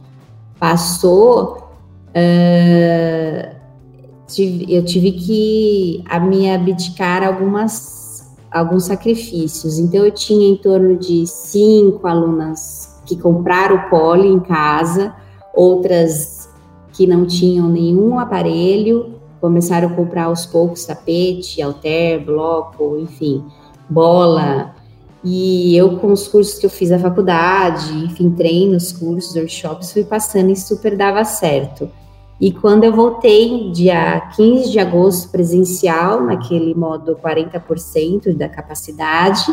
passou, 0.59 1.59
uh, 2.09 3.58
eu 4.69 4.85
tive 4.85 5.13
que 5.13 6.05
a 6.07 6.21
me 6.21 6.51
abdicar 6.51 7.23
algumas, 7.23 8.31
alguns 8.51 8.85
sacrifícios. 8.85 9.79
Então, 9.79 10.05
eu 10.05 10.11
tinha 10.11 10.49
em 10.49 10.57
torno 10.57 10.97
de 10.97 11.27
cinco 11.27 12.07
alunas 12.07 13.01
que 13.07 13.17
compraram 13.17 13.77
o 13.77 13.91
poli 13.91 14.29
em 14.29 14.41
casa, 14.41 15.15
outras 15.55 16.49
que 16.93 17.07
não 17.07 17.25
tinham 17.27 17.69
nenhum 17.69 18.19
aparelho, 18.19 19.15
começaram 19.41 19.89
a 19.89 19.93
comprar 19.93 20.25
aos 20.25 20.45
poucos 20.45 20.85
tapete, 20.85 21.63
alter, 21.63 22.25
bloco, 22.25 22.99
enfim, 22.99 23.45
bola. 23.89 24.75
E 25.25 25.77
eu, 25.77 25.97
com 25.99 26.13
os 26.13 26.29
cursos 26.29 26.59
que 26.59 26.67
eu 26.67 26.71
fiz 26.71 26.91
na 26.91 26.99
faculdade, 26.99 27.93
enfim, 28.05 28.31
treinos, 28.31 28.93
cursos, 28.93 29.35
workshops, 29.35 29.93
fui 29.93 30.05
passando 30.05 30.51
e 30.51 30.57
super 30.57 30.97
dava 30.97 31.25
certo. 31.25 31.89
E 32.41 32.53
quando 32.53 32.85
eu 32.85 32.93
voltei, 32.93 33.71
dia 33.73 34.21
15 34.37 34.71
de 34.71 34.79
agosto, 34.79 35.31
presencial, 35.31 36.23
naquele 36.23 36.75
modo 36.75 37.17
40% 37.17 38.37
da 38.37 38.49
capacidade, 38.49 39.53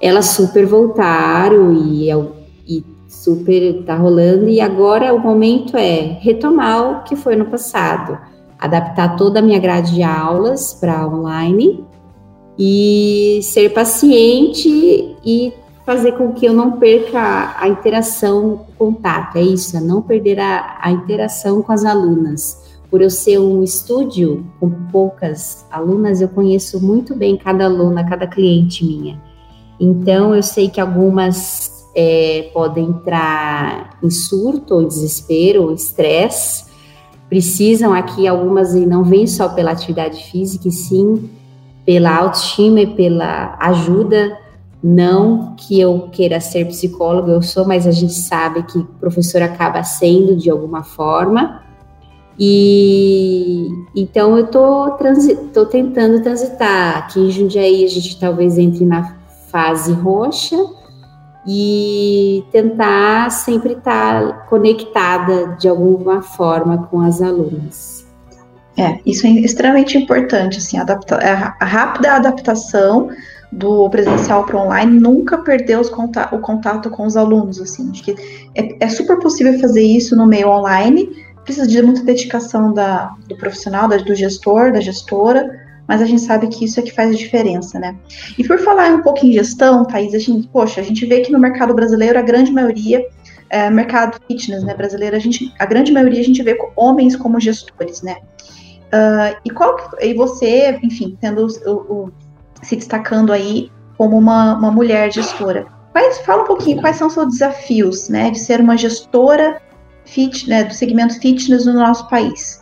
elas 0.00 0.26
super 0.26 0.66
voltaram 0.66 1.72
e, 1.72 2.10
e 2.66 2.84
super 3.08 3.84
tá 3.84 3.94
rolando. 3.94 4.48
E 4.48 4.60
agora 4.60 5.14
o 5.14 5.20
momento 5.20 5.76
é 5.76 6.18
retomar 6.20 6.90
o 6.90 7.04
que 7.04 7.14
foi 7.14 7.36
no 7.36 7.46
passado 7.46 8.18
adaptar 8.58 9.16
toda 9.16 9.38
a 9.38 9.42
minha 9.42 9.58
grade 9.58 9.94
de 9.94 10.02
aulas 10.02 10.74
para 10.74 11.06
online 11.06 11.84
e 12.58 13.40
ser 13.42 13.70
paciente 13.70 15.16
e 15.24 15.52
fazer 15.86 16.12
com 16.12 16.32
que 16.32 16.44
eu 16.44 16.52
não 16.52 16.72
perca 16.72 17.54
a 17.56 17.68
interação, 17.68 18.66
o 18.68 18.72
contato. 18.76 19.36
É 19.36 19.42
isso, 19.42 19.76
é 19.76 19.80
não 19.80 20.02
perder 20.02 20.40
a, 20.40 20.78
a 20.82 20.90
interação 20.90 21.62
com 21.62 21.70
as 21.70 21.84
alunas. 21.84 22.76
Por 22.90 23.00
eu 23.00 23.08
ser 23.08 23.38
um 23.38 23.62
estúdio 23.62 24.44
com 24.58 24.68
poucas 24.90 25.64
alunas, 25.70 26.20
eu 26.20 26.28
conheço 26.28 26.84
muito 26.84 27.14
bem 27.14 27.36
cada 27.36 27.64
aluna, 27.66 28.04
cada 28.04 28.26
cliente 28.26 28.84
minha. 28.84 29.22
Então, 29.78 30.34
eu 30.34 30.42
sei 30.42 30.68
que 30.68 30.80
algumas 30.80 31.86
é, 31.94 32.50
podem 32.52 32.86
entrar 32.86 33.96
em 34.02 34.10
surto, 34.10 34.74
ou 34.74 34.84
desespero, 34.84 35.62
ou 35.62 35.72
estresse, 35.72 36.64
precisam 37.28 37.92
aqui 37.92 38.26
algumas 38.26 38.74
e 38.74 38.84
não 38.84 39.04
vêm 39.04 39.26
só 39.26 39.48
pela 39.48 39.70
atividade 39.70 40.30
física, 40.30 40.66
e 40.66 40.72
sim 40.72 41.30
pela 41.84 42.16
autoestima 42.16 42.80
e 42.80 42.86
pela 42.88 43.56
ajuda. 43.60 44.45
Não 44.88 45.56
que 45.56 45.80
eu 45.80 46.08
queira 46.12 46.38
ser 46.38 46.64
psicóloga, 46.66 47.32
eu 47.32 47.42
sou, 47.42 47.66
mas 47.66 47.88
a 47.88 47.90
gente 47.90 48.14
sabe 48.14 48.62
que 48.62 48.84
professor 49.00 49.42
acaba 49.42 49.82
sendo 49.82 50.36
de 50.36 50.48
alguma 50.48 50.84
forma. 50.84 51.60
E 52.38 53.66
então 53.96 54.38
eu 54.38 54.46
tô, 54.46 54.96
tô 55.52 55.66
tentando 55.66 56.22
transitar. 56.22 56.98
Aqui 56.98 57.18
em 57.18 57.30
Jundiaí 57.32 57.84
a 57.84 57.88
gente 57.88 58.20
talvez 58.20 58.58
entre 58.58 58.84
na 58.84 59.16
fase 59.50 59.92
roxa, 59.92 60.56
e 61.44 62.44
tentar 62.52 63.30
sempre 63.30 63.72
estar 63.72 64.46
conectada 64.46 65.56
de 65.58 65.68
alguma 65.68 66.22
forma 66.22 66.86
com 66.86 67.00
as 67.00 67.20
alunas. 67.20 68.06
É, 68.78 69.00
isso 69.04 69.26
é 69.26 69.30
extremamente 69.30 69.98
importante, 69.98 70.58
assim, 70.58 70.78
adapta 70.78 71.16
a 71.58 71.64
rápida 71.64 72.12
adaptação 72.12 73.08
do 73.50 73.88
presencial 73.90 74.44
para 74.44 74.60
online, 74.60 74.98
nunca 74.98 75.38
perder 75.38 75.78
o 75.78 76.38
contato 76.40 76.90
com 76.90 77.06
os 77.06 77.16
alunos, 77.16 77.60
assim, 77.60 77.90
acho 77.90 78.02
que 78.02 78.14
é, 78.54 78.84
é, 78.84 78.88
super 78.88 79.18
possível 79.18 79.58
fazer 79.60 79.82
isso 79.82 80.16
no 80.16 80.26
meio 80.26 80.48
online, 80.48 81.08
precisa 81.44 81.66
de 81.66 81.80
muita 81.80 82.02
dedicação 82.02 82.72
da, 82.72 83.14
do 83.28 83.36
profissional, 83.36 83.88
da, 83.88 83.96
do 83.98 84.14
gestor, 84.14 84.72
da 84.72 84.80
gestora, 84.80 85.64
mas 85.86 86.02
a 86.02 86.04
gente 86.04 86.22
sabe 86.22 86.48
que 86.48 86.64
isso 86.64 86.80
é 86.80 86.82
que 86.82 86.92
faz 86.92 87.10
a 87.10 87.16
diferença, 87.16 87.78
né? 87.78 87.94
E 88.36 88.42
por 88.42 88.58
falar 88.58 88.92
um 88.92 89.02
pouco 89.02 89.24
em 89.24 89.32
gestão, 89.32 89.84
Thaís, 89.84 90.12
a 90.14 90.18
gente, 90.18 90.48
poxa, 90.48 90.80
a 90.80 90.84
gente 90.84 91.06
vê 91.06 91.20
que 91.20 91.30
no 91.30 91.38
mercado 91.38 91.72
brasileiro 91.72 92.18
a 92.18 92.22
grande 92.22 92.50
maioria, 92.50 93.06
é, 93.48 93.70
mercado 93.70 94.20
fitness, 94.26 94.64
né, 94.64 94.74
brasileiro, 94.74 95.14
a 95.14 95.20
gente, 95.20 95.54
a 95.58 95.64
grande 95.64 95.92
maioria 95.92 96.20
a 96.20 96.24
gente 96.24 96.42
vê 96.42 96.58
homens 96.74 97.14
como 97.14 97.38
gestores, 97.38 98.02
né? 98.02 98.16
Uh, 98.86 99.36
e 99.44 99.50
qual 99.50 99.76
e 100.00 100.14
você, 100.14 100.78
enfim, 100.82 101.18
tendo 101.20 101.46
o, 101.66 101.70
o, 101.70 102.12
se 102.66 102.76
destacando 102.76 103.32
aí 103.32 103.70
como 103.96 104.18
uma, 104.18 104.56
uma 104.56 104.70
mulher 104.70 105.12
gestora, 105.12 105.66
quais, 105.92 106.18
fala 106.18 106.42
um 106.42 106.46
pouquinho 106.46 106.80
quais 106.80 106.96
são 106.96 107.06
os 107.06 107.14
seus 107.14 107.28
desafios, 107.28 108.08
né, 108.08 108.30
de 108.30 108.38
ser 108.38 108.60
uma 108.60 108.76
gestora 108.76 109.60
fit, 110.04 110.48
né, 110.48 110.64
do 110.64 110.74
segmento 110.74 111.18
fitness 111.20 111.64
no 111.64 111.74
nosso 111.74 112.08
país. 112.08 112.60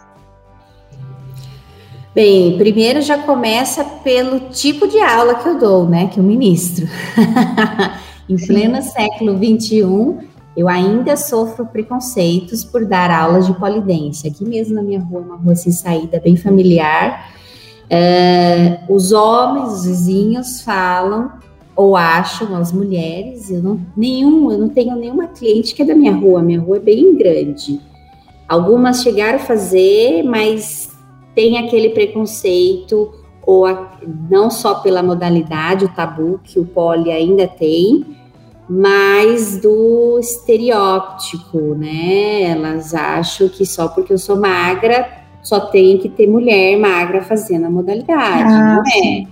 Bem, 2.15 2.57
primeiro 2.57 3.03
já 3.03 3.19
começa 3.19 3.83
pelo 3.83 4.51
tipo 4.51 4.87
de 4.87 5.01
aula 5.01 5.35
que 5.35 5.49
eu 5.49 5.59
dou, 5.59 5.89
né? 5.89 6.07
Que 6.07 6.21
eu 6.21 6.23
ministro. 6.23 6.87
em 8.31 8.37
pleno 8.37 8.81
século 8.81 9.37
XXI, 9.37 10.29
eu 10.57 10.69
ainda 10.69 11.17
sofro 11.17 11.67
preconceitos 11.67 12.65
por 12.65 12.87
dar 12.87 13.11
aulas 13.11 13.49
de 13.49 13.55
polidência. 13.55 14.31
Aqui 14.31 14.45
mesmo 14.45 14.77
na 14.77 14.83
minha 14.83 15.01
rua, 15.01 15.23
uma 15.23 15.37
rua 15.37 15.57
sem 15.57 15.73
saída, 15.73 16.21
bem 16.21 16.37
familiar. 16.37 17.33
É, 17.89 18.81
os 18.89 19.13
homens, 19.13 19.73
os 19.73 19.85
vizinhos 19.87 20.63
falam 20.63 21.33
ou 21.77 21.97
acham, 21.97 22.57
as 22.57 22.73
mulheres, 22.73 23.51
eu 23.51 23.63
não, 23.63 23.81
nenhum, 23.97 24.51
eu 24.51 24.59
não 24.59 24.69
tenho 24.69 24.95
nenhuma 24.95 25.27
cliente 25.27 25.75
que 25.75 25.83
é 25.83 25.85
da 25.85 25.95
minha 25.95 26.13
rua, 26.13 26.43
minha 26.43 26.61
rua 26.61 26.77
é 26.77 26.81
bem 26.81 27.17
grande. 27.17 27.81
Algumas 28.49 29.03
chegaram 29.03 29.37
a 29.37 29.41
fazer, 29.41 30.23
mas 30.23 30.91
tem 31.35 31.59
aquele 31.59 31.91
preconceito, 31.91 33.13
ou 33.43 33.67
a, 33.67 33.99
não 34.31 34.51
só 34.51 34.77
pela 34.77 35.03
modalidade, 35.03 35.85
o 35.85 35.89
tabu 35.89 36.41
que 36.45 36.61
o 36.61 36.65
poli 36.65 37.11
ainda 37.11 37.49
tem, 37.49 38.07
mas 38.69 39.61
do 39.61 40.19
estereótipo, 40.19 41.75
né? 41.75 42.43
Elas 42.43 42.95
acham 42.95 43.49
que 43.49 43.67
só 43.67 43.89
porque 43.89 44.13
eu 44.13 44.19
sou 44.19 44.39
magra, 44.39 45.24
só 45.45 45.61
tem 45.61 45.99
que 45.99 46.09
ter 46.09 46.27
mulher 46.27 46.77
magra 46.79 47.23
fazendo 47.23 47.67
a 47.67 47.71
modalidade, 47.71 48.53
ah, 48.53 48.77
não 48.77 48.81
é? 48.81 48.91
Sim. 48.91 49.29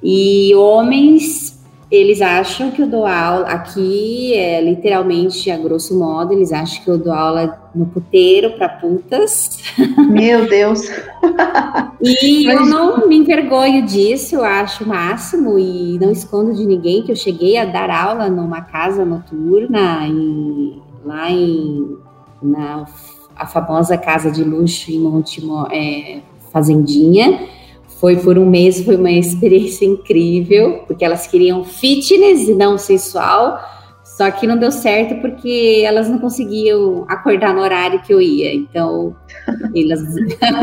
E 0.00 0.54
homens, 0.54 1.60
eles 1.90 2.22
acham 2.22 2.70
que 2.70 2.80
eu 2.80 2.86
dou 2.86 3.04
aula 3.04 3.46
aqui, 3.48 4.32
é, 4.34 4.60
literalmente, 4.60 5.50
a 5.50 5.58
grosso 5.58 5.98
modo, 5.98 6.32
eles 6.32 6.52
acham 6.52 6.82
que 6.84 6.90
eu 6.90 6.98
dou 6.98 7.12
aula 7.12 7.70
no 7.74 7.86
puteiro 7.86 8.52
para 8.52 8.68
putas. 8.68 9.58
Meu 10.08 10.48
Deus! 10.48 10.82
e 12.00 12.46
Mas... 12.46 12.60
eu 12.60 12.66
não 12.66 13.08
me 13.08 13.16
envergonho 13.16 13.84
disso, 13.84 14.36
eu 14.36 14.44
acho 14.44 14.84
o 14.84 14.88
máximo 14.88 15.58
e 15.58 15.98
não 16.00 16.12
escondo 16.12 16.54
de 16.54 16.64
ninguém 16.64 17.02
que 17.02 17.10
eu 17.10 17.16
cheguei 17.16 17.56
a 17.56 17.64
dar 17.64 17.90
aula 17.90 18.28
numa 18.28 18.60
casa 18.60 19.04
noturna 19.04 20.06
em, 20.06 20.80
lá 21.04 21.28
em 21.30 21.98
na 22.42 22.84
a 23.42 23.46
famosa 23.46 23.98
casa 23.98 24.30
de 24.30 24.44
luxo 24.44 24.90
em 24.92 25.00
Monte 25.00 25.42
é, 25.72 26.20
Fazendinha 26.52 27.48
foi 27.98 28.16
por 28.16 28.38
um 28.38 28.48
mês, 28.48 28.84
foi 28.84 28.96
uma 28.96 29.10
experiência 29.12 29.84
incrível, 29.84 30.84
porque 30.86 31.04
elas 31.04 31.26
queriam 31.26 31.64
fitness 31.64 32.48
e 32.48 32.54
não 32.54 32.78
sensual, 32.78 33.58
só 34.04 34.30
que 34.30 34.46
não 34.46 34.56
deu 34.56 34.70
certo 34.70 35.20
porque 35.20 35.82
elas 35.84 36.08
não 36.08 36.18
conseguiam 36.20 37.04
acordar 37.08 37.52
no 37.52 37.62
horário 37.62 38.00
que 38.02 38.14
eu 38.14 38.20
ia. 38.20 38.54
Então, 38.54 39.16
elas, 39.74 40.00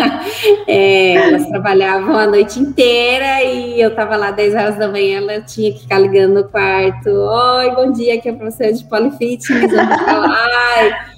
é, 0.65 1.15
elas 1.15 1.49
trabalhavam 1.49 2.17
a 2.17 2.27
noite 2.27 2.61
inteira 2.61 3.43
e 3.43 3.81
eu 3.81 3.89
estava 3.89 4.15
lá 4.15 4.31
10 4.31 4.55
horas 4.55 4.77
da 4.77 4.87
manhã, 4.87 5.17
ela 5.17 5.41
tinha 5.41 5.73
que 5.73 5.81
ficar 5.81 5.99
ligando 5.99 6.35
no 6.35 6.43
quarto. 6.45 7.09
Oi, 7.09 7.71
bom 7.75 7.91
dia, 7.91 8.15
aqui 8.15 8.29
é 8.29 8.31
a 8.31 8.35
professora 8.35 8.71
de 8.71 8.85
polifitness. 8.85 9.73
Ai, 9.73 11.08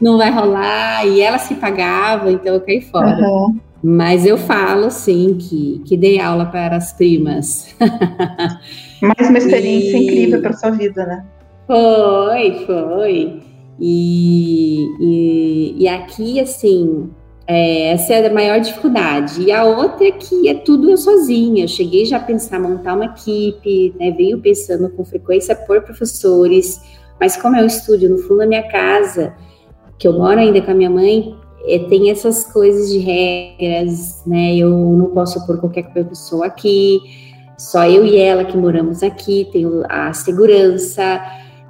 não 0.00 0.18
vai 0.18 0.30
rolar. 0.30 1.06
E 1.06 1.20
elas 1.20 1.42
se 1.42 1.54
pagavam, 1.54 2.30
então 2.30 2.54
eu 2.54 2.60
caí 2.60 2.80
fora. 2.80 3.16
Uhum. 3.18 3.58
Mas 3.82 4.26
eu 4.26 4.36
falo, 4.36 4.90
sim, 4.90 5.38
que, 5.38 5.82
que 5.86 5.96
dei 5.96 6.20
aula 6.20 6.46
para 6.46 6.76
as 6.76 6.92
primas. 6.92 7.74
Mais 9.00 9.28
uma 9.28 9.38
experiência 9.38 9.96
e... 9.96 10.04
incrível 10.04 10.42
para 10.42 10.52
sua 10.52 10.70
vida, 10.70 11.06
né? 11.06 11.24
Foi, 11.66 12.64
foi. 12.66 13.42
E, 13.80 14.86
e, 15.00 15.74
e 15.78 15.88
aqui, 15.88 16.38
assim, 16.38 17.08
é, 17.46 17.92
essa 17.92 18.12
é 18.12 18.26
a 18.26 18.32
maior 18.32 18.60
dificuldade. 18.60 19.42
E 19.42 19.50
a 19.50 19.64
outra 19.64 20.06
é 20.06 20.12
que 20.12 20.48
é 20.48 20.54
tudo 20.54 20.90
eu 20.90 20.96
sozinha. 20.96 21.64
Eu 21.64 21.68
cheguei 21.68 22.04
já 22.04 22.18
a 22.18 22.20
pensar 22.20 22.60
montar 22.60 22.94
uma 22.94 23.06
equipe, 23.06 23.94
né? 23.98 24.10
Venho 24.10 24.38
pensando 24.40 24.90
com 24.90 25.04
frequência 25.04 25.56
por 25.56 25.80
professores, 25.82 26.80
mas 27.18 27.36
como 27.36 27.56
é 27.56 27.62
um 27.62 27.66
estúdio 27.66 28.10
no 28.10 28.18
fundo 28.18 28.38
da 28.38 28.46
minha 28.46 28.62
casa, 28.70 29.34
que 30.00 30.08
eu 30.08 30.14
moro 30.14 30.40
ainda 30.40 30.62
com 30.62 30.70
a 30.70 30.74
minha 30.74 30.88
mãe, 30.88 31.36
é, 31.66 31.78
tem 31.78 32.10
essas 32.10 32.50
coisas 32.50 32.90
de 32.90 32.98
regras, 32.98 34.22
né? 34.26 34.56
Eu 34.56 34.70
não 34.70 35.10
posso 35.10 35.46
pôr 35.46 35.58
qualquer 35.58 35.92
pessoa 35.92 36.46
aqui, 36.46 36.98
só 37.58 37.84
eu 37.84 38.06
e 38.06 38.16
ela 38.16 38.42
que 38.42 38.56
moramos 38.56 39.02
aqui, 39.02 39.46
tem 39.52 39.66
a 39.90 40.10
segurança, 40.14 41.22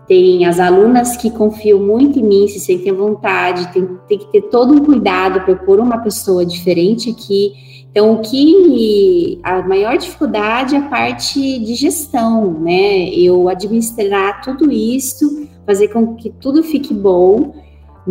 tem 0.06 0.46
as 0.46 0.60
alunas 0.60 1.16
que 1.16 1.28
confiam 1.28 1.80
muito 1.80 2.20
em 2.20 2.22
mim, 2.22 2.46
se 2.46 2.60
sentem 2.60 2.92
à 2.92 2.94
vontade, 2.94 3.72
tem, 3.72 3.98
tem 4.08 4.18
que 4.18 4.30
ter 4.30 4.42
todo 4.42 4.72
um 4.72 4.84
cuidado 4.84 5.40
para 5.40 5.56
pôr 5.56 5.80
uma 5.80 5.98
pessoa 5.98 6.46
diferente 6.46 7.10
aqui. 7.10 7.52
Então, 7.90 8.14
o 8.14 8.18
que 8.20 9.40
a 9.42 9.60
maior 9.62 9.98
dificuldade 9.98 10.76
é 10.76 10.78
a 10.78 10.88
parte 10.88 11.58
de 11.58 11.74
gestão, 11.74 12.60
né? 12.60 13.08
Eu 13.08 13.48
administrar 13.48 14.40
tudo 14.42 14.70
isso, 14.70 15.48
fazer 15.66 15.88
com 15.88 16.14
que 16.14 16.30
tudo 16.30 16.62
fique 16.62 16.94
bom, 16.94 17.52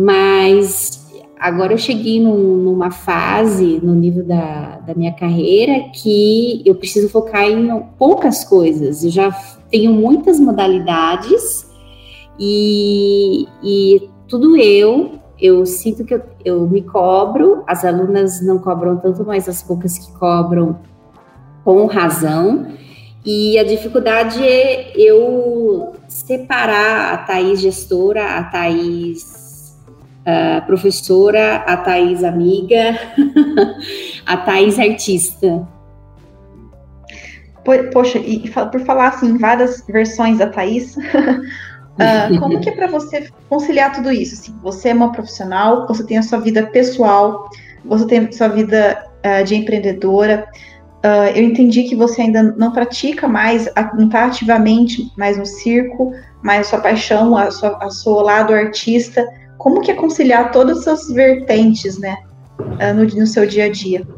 mas 0.00 1.06
agora 1.38 1.74
eu 1.74 1.78
cheguei 1.78 2.20
num, 2.20 2.56
numa 2.56 2.90
fase 2.90 3.80
no 3.82 3.94
nível 3.94 4.24
da, 4.24 4.78
da 4.78 4.94
minha 4.94 5.12
carreira 5.12 5.90
que 5.94 6.62
eu 6.64 6.74
preciso 6.74 7.08
focar 7.10 7.44
em 7.44 7.68
poucas 7.98 8.42
coisas. 8.42 9.04
Eu 9.04 9.10
já 9.10 9.30
tenho 9.70 9.92
muitas 9.92 10.40
modalidades 10.40 11.66
e, 12.38 13.46
e 13.62 14.08
tudo 14.26 14.56
eu, 14.56 15.18
eu 15.38 15.66
sinto 15.66 16.02
que 16.04 16.14
eu, 16.14 16.22
eu 16.44 16.66
me 16.66 16.80
cobro, 16.80 17.62
as 17.66 17.84
alunas 17.84 18.40
não 18.40 18.58
cobram 18.58 18.96
tanto, 18.96 19.22
mas 19.24 19.48
as 19.50 19.62
poucas 19.62 19.98
que 19.98 20.12
cobram 20.12 20.78
com 21.62 21.84
razão. 21.84 22.68
E 23.24 23.58
a 23.58 23.64
dificuldade 23.64 24.42
é 24.42 24.92
eu 24.96 25.92
separar 26.08 27.12
a 27.12 27.18
Thaís 27.18 27.60
gestora, 27.60 28.38
a 28.38 28.44
Thaís 28.44 29.49
a 30.24 30.60
professora, 30.62 31.56
a 31.66 31.76
Thais 31.78 32.22
amiga, 32.22 32.98
a 34.26 34.36
Thais 34.36 34.78
artista. 34.78 35.66
Poxa, 37.92 38.18
e 38.18 38.50
por 38.50 38.80
falar 38.80 39.08
assim, 39.08 39.36
várias 39.36 39.84
versões 39.86 40.38
da 40.38 40.48
Thais, 40.48 40.96
uh, 40.96 42.38
como 42.40 42.60
que 42.60 42.70
é 42.70 42.72
para 42.72 42.88
você 42.88 43.28
conciliar 43.48 43.92
tudo 43.92 44.10
isso? 44.10 44.34
Assim, 44.34 44.54
você 44.62 44.88
é 44.88 44.94
uma 44.94 45.12
profissional, 45.12 45.86
você 45.86 46.04
tem 46.04 46.18
a 46.18 46.22
sua 46.22 46.38
vida 46.40 46.66
pessoal, 46.66 47.48
você 47.84 48.06
tem 48.06 48.18
a 48.20 48.32
sua 48.32 48.48
vida 48.48 49.04
uh, 49.24 49.44
de 49.44 49.56
empreendedora. 49.56 50.48
Uh, 51.04 51.30
eu 51.34 51.44
entendi 51.44 51.84
que 51.84 51.96
você 51.96 52.22
ainda 52.22 52.42
não 52.42 52.72
pratica 52.72 53.26
mais, 53.26 53.68
não 53.96 54.06
está 54.06 54.26
ativamente 54.26 55.10
mais 55.16 55.38
no 55.38 55.46
circo, 55.46 56.12
mas 56.42 56.66
a 56.66 56.70
sua 56.70 56.80
paixão, 56.80 57.36
a 57.36 57.50
sua, 57.50 57.78
a 57.82 57.90
seu 57.90 58.14
lado 58.14 58.52
artista 58.52 59.26
como 59.60 59.82
que 59.82 59.90
é 59.90 59.94
conciliar 59.94 60.50
todas 60.52 60.78
essas 60.78 61.12
vertentes, 61.12 61.98
né, 61.98 62.16
ah, 62.80 62.94
no, 62.94 63.04
no 63.04 63.26
seu 63.26 63.46
dia 63.46 63.66
a 63.66 63.68
dia? 63.68 64.08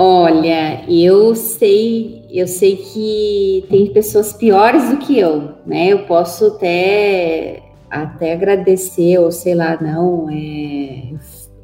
Olha, 0.00 0.84
eu 0.88 1.34
sei, 1.34 2.24
eu 2.30 2.46
sei 2.46 2.76
que 2.76 3.66
tem 3.68 3.92
pessoas 3.92 4.32
piores 4.32 4.88
do 4.90 4.98
que 4.98 5.18
eu, 5.18 5.54
né? 5.66 5.88
Eu 5.88 6.06
posso 6.06 6.46
até 6.46 7.64
até 7.90 8.34
agradecer 8.34 9.18
ou 9.18 9.32
sei 9.32 9.56
lá, 9.56 9.76
não, 9.80 10.28
é, 10.30 11.14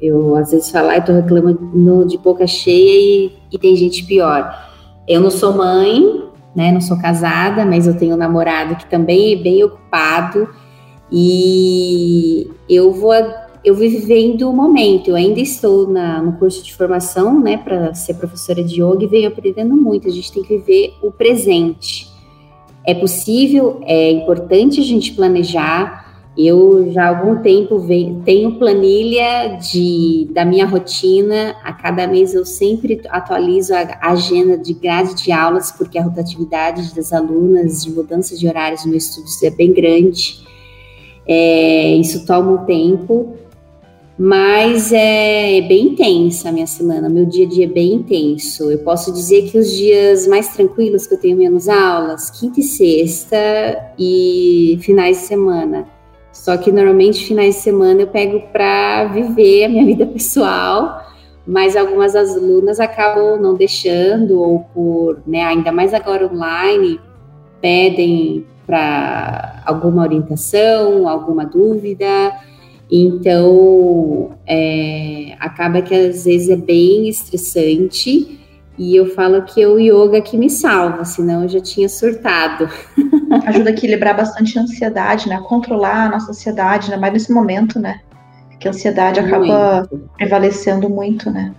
eu 0.01 0.35
às 0.35 0.51
vezes 0.51 0.69
falar, 0.69 0.97
eu 0.97 1.05
tô 1.05 1.13
reclamando 1.13 2.05
de 2.05 2.17
boca 2.17 2.45
cheia 2.45 2.99
e, 2.99 3.31
e 3.53 3.57
tem 3.57 3.77
gente 3.77 4.03
pior. 4.03 4.53
Eu 5.07 5.21
não 5.21 5.31
sou 5.31 5.53
mãe, 5.53 6.25
né? 6.53 6.73
Não 6.73 6.81
sou 6.81 6.99
casada, 6.99 7.65
mas 7.65 7.87
eu 7.87 7.95
tenho 7.95 8.15
um 8.15 8.17
namorado 8.17 8.75
que 8.75 8.89
também 8.89 9.31
é 9.31 9.41
bem 9.41 9.63
ocupado 9.63 10.49
e 11.11 12.47
eu 12.69 12.91
vou 12.91 13.13
eu 13.65 13.73
vivendo 13.73 14.47
o 14.47 14.53
momento. 14.53 15.09
Eu 15.09 15.15
ainda 15.15 15.39
estou 15.39 15.87
na, 15.87 16.21
no 16.21 16.33
curso 16.33 16.63
de 16.63 16.73
formação, 16.73 17.41
né, 17.41 17.57
para 17.57 17.95
ser 17.95 18.13
professora 18.13 18.63
de 18.63 18.81
yoga 18.81 19.03
e 19.03 19.07
venho 19.07 19.27
aprendendo 19.27 19.75
muito. 19.75 20.07
A 20.07 20.11
gente 20.11 20.31
tem 20.31 20.43
que 20.43 20.57
viver 20.57 20.93
o 21.01 21.11
presente. 21.11 22.07
É 22.85 22.93
possível, 22.93 23.81
é 23.83 24.11
importante 24.11 24.79
a 24.79 24.83
gente 24.83 25.13
planejar. 25.13 26.05
Eu 26.37 26.91
já 26.91 27.05
há 27.05 27.17
algum 27.17 27.41
tempo 27.41 27.79
venho, 27.79 28.21
tenho 28.23 28.59
planilha 28.59 29.57
de, 29.57 30.27
da 30.31 30.45
minha 30.45 30.67
rotina. 30.67 31.55
A 31.63 31.73
cada 31.73 32.05
mês 32.05 32.35
eu 32.35 32.45
sempre 32.45 33.01
atualizo 33.09 33.73
a 33.73 34.11
agenda 34.11 34.57
de 34.57 34.73
grade 34.73 35.15
de 35.15 35.31
aulas, 35.31 35.71
porque 35.71 35.97
a 35.97 36.03
rotatividade 36.03 36.93
das 36.93 37.11
alunas, 37.11 37.83
de 37.83 37.89
mudança 37.89 38.37
de 38.37 38.47
horários 38.47 38.83
no 38.83 38.91
meu 38.91 38.97
estúdio 38.99 39.31
é 39.43 39.49
bem 39.49 39.73
grande. 39.73 40.45
É, 41.27 41.95
isso 41.95 42.25
toma 42.25 42.51
um 42.51 42.65
tempo, 42.65 43.35
mas 44.17 44.93
é, 44.93 45.57
é 45.57 45.61
bem 45.61 45.87
intensa 45.87 46.49
a 46.49 46.51
minha 46.51 46.67
semana, 46.67 47.09
meu 47.09 47.25
dia 47.25 47.45
a 47.45 47.49
dia 47.49 47.65
é 47.65 47.67
bem 47.67 47.93
intenso. 47.95 48.71
Eu 48.71 48.79
posso 48.79 49.11
dizer 49.11 49.49
que 49.49 49.57
os 49.57 49.71
dias 49.71 50.27
mais 50.27 50.49
tranquilos 50.49 51.05
que 51.05 51.15
eu 51.15 51.19
tenho 51.19 51.37
menos 51.37 51.67
aulas, 51.67 52.29
quinta 52.29 52.59
e 52.59 52.63
sexta 52.63 53.37
e 53.99 54.77
finais 54.81 55.19
de 55.19 55.23
semana. 55.23 55.87
Só 56.31 56.57
que 56.57 56.71
normalmente 56.71 57.25
finais 57.25 57.55
de 57.55 57.61
semana 57.61 58.01
eu 58.01 58.07
pego 58.07 58.41
para 58.51 59.05
viver 59.05 59.65
a 59.65 59.69
minha 59.69 59.83
vida 59.85 60.05
pessoal, 60.05 61.01
mas 61.45 61.75
algumas 61.75 62.15
alunas 62.15 62.79
acabam 62.79 63.41
não 63.41 63.55
deixando, 63.55 64.39
ou 64.39 64.59
por, 64.73 65.21
né, 65.27 65.41
ainda 65.43 65.71
mais 65.71 65.93
agora 65.93 66.25
online, 66.31 66.99
pedem 67.61 68.45
para 68.65 69.61
alguma 69.65 70.01
orientação, 70.03 71.07
alguma 71.07 71.45
dúvida. 71.45 72.33
Então, 72.91 74.31
é, 74.47 75.35
acaba 75.39 75.81
que 75.81 75.93
às 75.93 76.25
vezes 76.25 76.49
é 76.49 76.55
bem 76.55 77.07
estressante. 77.09 78.39
E 78.77 78.95
eu 78.95 79.07
falo 79.13 79.43
que 79.43 79.61
é 79.61 79.67
o 79.67 79.79
yoga 79.79 80.21
que 80.21 80.37
me 80.37 80.49
salva, 80.49 81.05
senão 81.05 81.43
eu 81.43 81.49
já 81.49 81.61
tinha 81.61 81.87
surtado. 81.87 82.69
Ajuda 83.47 83.69
a 83.69 83.73
equilibrar 83.73 84.17
bastante 84.17 84.59
a 84.59 84.63
ansiedade, 84.63 85.29
né? 85.29 85.35
A 85.35 85.41
controlar 85.41 86.07
a 86.07 86.09
nossa 86.09 86.31
ansiedade, 86.31 86.87
ainda 86.87 86.99
mais 86.99 87.13
nesse 87.13 87.31
momento, 87.31 87.79
né? 87.79 88.01
Que 88.59 88.67
a 88.67 88.71
ansiedade 88.71 89.19
acaba 89.19 89.87
muito. 89.89 90.09
prevalecendo 90.17 90.89
muito, 90.89 91.31
né? 91.31 91.53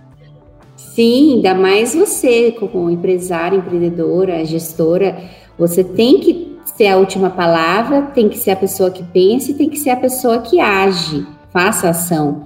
Sim, 0.75 1.37
ainda 1.37 1.55
mais 1.55 1.95
você, 1.95 2.51
como 2.51 2.89
empresária, 2.89 3.57
empreendedora, 3.57 4.45
gestora, 4.45 5.17
você 5.57 5.83
tem 5.83 6.19
que 6.19 6.46
ser 6.75 6.87
a 6.87 6.97
última 6.97 7.29
palavra, 7.29 8.03
tem 8.13 8.29
que 8.29 8.37
ser 8.37 8.51
a 8.51 8.55
pessoa 8.55 8.91
que 8.91 9.03
pensa 9.03 9.51
e 9.51 9.53
tem 9.53 9.69
que 9.69 9.77
ser 9.77 9.89
a 9.91 9.97
pessoa 9.97 10.39
que 10.39 10.59
age, 10.59 11.25
faça 11.51 11.89
ação. 11.89 12.45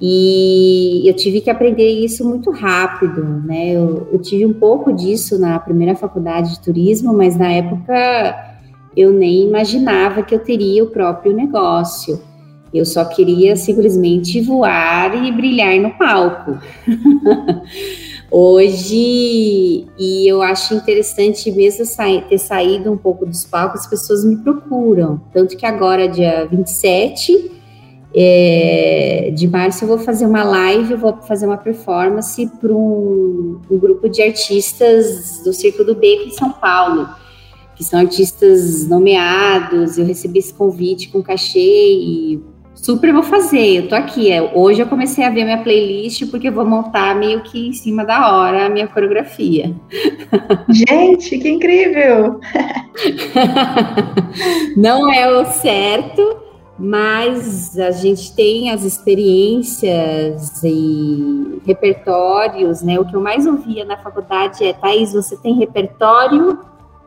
E 0.00 1.08
eu 1.08 1.14
tive 1.14 1.40
que 1.40 1.48
aprender 1.48 1.88
isso 1.88 2.28
muito 2.28 2.50
rápido, 2.50 3.24
né? 3.44 3.70
Eu, 3.70 4.08
eu, 4.12 4.18
tive 4.18 4.44
um 4.44 4.52
pouco 4.52 4.92
disso 4.92 5.38
na 5.38 5.58
primeira 5.58 5.94
faculdade 5.94 6.50
de 6.50 6.60
turismo, 6.60 7.14
mas 7.14 7.34
na 7.36 7.50
época 7.50 8.56
eu 8.94 9.12
nem 9.12 9.46
imaginava 9.46 10.22
que 10.22 10.34
eu 10.34 10.38
teria 10.38 10.84
o 10.84 10.90
próprio 10.90 11.32
negócio. 11.32 12.20
Eu 12.74 12.84
só 12.84 13.04
queria 13.06 13.56
simplesmente 13.56 14.40
voar 14.40 15.24
e 15.24 15.32
brilhar 15.32 15.74
no 15.80 15.90
palco. 15.96 16.58
Hoje, 18.38 19.86
e 19.98 20.30
eu 20.30 20.42
acho 20.42 20.74
interessante 20.74 21.50
mesmo 21.50 21.86
ter 22.28 22.36
saído 22.36 22.92
um 22.92 22.96
pouco 22.98 23.24
dos 23.24 23.46
palcos, 23.46 23.80
as 23.80 23.86
pessoas 23.86 24.26
me 24.26 24.36
procuram. 24.36 25.18
Tanto 25.32 25.56
que 25.56 25.64
agora, 25.64 26.06
dia 26.06 26.44
27 26.44 27.50
é, 28.14 29.32
de 29.34 29.48
março, 29.48 29.84
eu 29.84 29.88
vou 29.88 29.96
fazer 29.96 30.26
uma 30.26 30.44
live, 30.44 30.92
eu 30.92 30.98
vou 30.98 31.16
fazer 31.22 31.46
uma 31.46 31.56
performance 31.56 32.46
para 32.60 32.74
um, 32.74 33.58
um, 33.70 33.78
grupo 33.78 34.06
de 34.06 34.20
artistas 34.20 35.40
do 35.42 35.54
Circo 35.54 35.82
do 35.82 35.94
Beco 35.94 36.24
em 36.24 36.32
São 36.32 36.52
Paulo, 36.52 37.08
que 37.74 37.82
são 37.82 37.98
artistas 37.98 38.86
nomeados. 38.86 39.96
Eu 39.96 40.04
recebi 40.04 40.40
esse 40.40 40.52
convite 40.52 41.08
com 41.08 41.22
cachê 41.22 41.58
e 41.58 42.42
Super 42.86 43.12
vou 43.12 43.24
fazer, 43.24 43.78
eu 43.78 43.88
tô 43.88 43.96
aqui. 43.96 44.30
É, 44.30 44.40
hoje 44.54 44.80
eu 44.80 44.86
comecei 44.86 45.24
a 45.24 45.28
ver 45.28 45.42
minha 45.42 45.60
playlist 45.60 46.30
porque 46.30 46.46
eu 46.46 46.52
vou 46.52 46.64
montar 46.64 47.16
meio 47.16 47.40
que 47.40 47.66
em 47.66 47.72
cima 47.72 48.04
da 48.04 48.32
hora 48.32 48.66
a 48.66 48.68
minha 48.68 48.86
coreografia. 48.86 49.74
Gente, 50.70 51.36
que 51.36 51.48
incrível! 51.48 52.38
Não 54.78 55.12
é 55.12 55.28
o 55.28 55.44
certo, 55.46 56.36
mas 56.78 57.76
a 57.76 57.90
gente 57.90 58.32
tem 58.36 58.70
as 58.70 58.84
experiências 58.84 60.62
e 60.62 61.60
repertórios, 61.66 62.82
né? 62.82 63.00
O 63.00 63.04
que 63.04 63.16
eu 63.16 63.20
mais 63.20 63.48
ouvia 63.48 63.84
na 63.84 63.96
faculdade 63.96 64.64
é, 64.64 64.72
Thaís, 64.72 65.12
você 65.12 65.36
tem 65.36 65.58
repertório, 65.58 66.60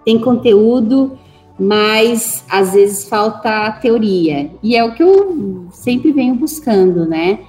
tem 0.04 0.20
conteúdo, 0.20 1.18
mas 1.60 2.44
às 2.50 2.74
vezes 2.74 3.10
falta 3.10 3.72
teoria. 3.82 4.50
E 4.64 4.76
é 4.76 4.84
o 4.84 4.94
que 4.94 5.04
eu 5.04 5.68
sempre 5.72 6.12
venho 6.12 6.36
buscando, 6.36 7.06
né? 7.06 7.40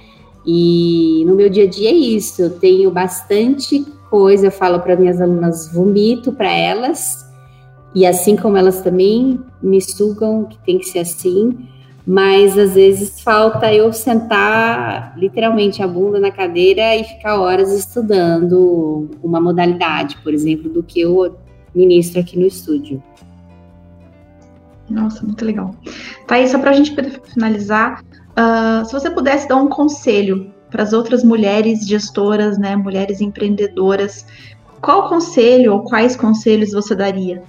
E 0.45 1.23
no 1.25 1.35
meu 1.35 1.49
dia 1.49 1.63
a 1.63 1.69
dia 1.69 1.89
é 1.89 1.93
isso, 1.93 2.41
eu 2.41 2.49
tenho 2.49 2.91
bastante 2.91 3.85
coisa, 4.09 4.47
eu 4.47 4.51
falo 4.51 4.79
para 4.79 4.95
minhas 4.95 5.21
alunas, 5.21 5.71
vomito 5.71 6.33
para 6.33 6.51
elas, 6.51 7.25
e 7.93 8.05
assim 8.05 8.35
como 8.35 8.57
elas 8.57 8.81
também 8.81 9.39
me 9.61 9.79
sugam, 9.79 10.45
que 10.45 10.57
tem 10.65 10.79
que 10.79 10.85
ser 10.85 10.99
assim, 10.99 11.57
mas 12.05 12.57
às 12.57 12.73
vezes 12.73 13.21
falta 13.21 13.71
eu 13.71 13.93
sentar 13.93 15.13
literalmente 15.17 15.83
a 15.83 15.87
bunda 15.87 16.19
na 16.19 16.31
cadeira 16.31 16.95
e 16.95 17.03
ficar 17.03 17.39
horas 17.39 17.71
estudando 17.71 19.09
uma 19.21 19.39
modalidade, 19.39 20.17
por 20.23 20.33
exemplo, 20.33 20.69
do 20.69 20.81
que 20.81 21.01
eu 21.01 21.37
ministro 21.73 22.19
aqui 22.19 22.37
no 22.37 22.45
estúdio. 22.45 23.01
Nossa, 24.91 25.25
muito 25.25 25.43
legal. 25.45 25.73
Thaís, 26.27 26.51
só 26.51 26.59
para 26.59 26.71
a 26.71 26.73
gente 26.73 26.91
poder 26.91 27.21
finalizar, 27.23 28.03
uh, 28.31 28.85
se 28.85 28.91
você 28.91 29.09
pudesse 29.09 29.47
dar 29.47 29.55
um 29.55 29.69
conselho 29.69 30.53
para 30.69 30.83
as 30.83 30.93
outras 30.93 31.23
mulheres 31.23 31.87
gestoras, 31.87 32.57
né, 32.57 32.75
mulheres 32.75 33.21
empreendedoras, 33.21 34.25
qual 34.81 35.07
conselho 35.07 35.73
ou 35.73 35.83
quais 35.83 36.15
conselhos 36.15 36.71
você 36.71 36.93
daria? 36.93 37.43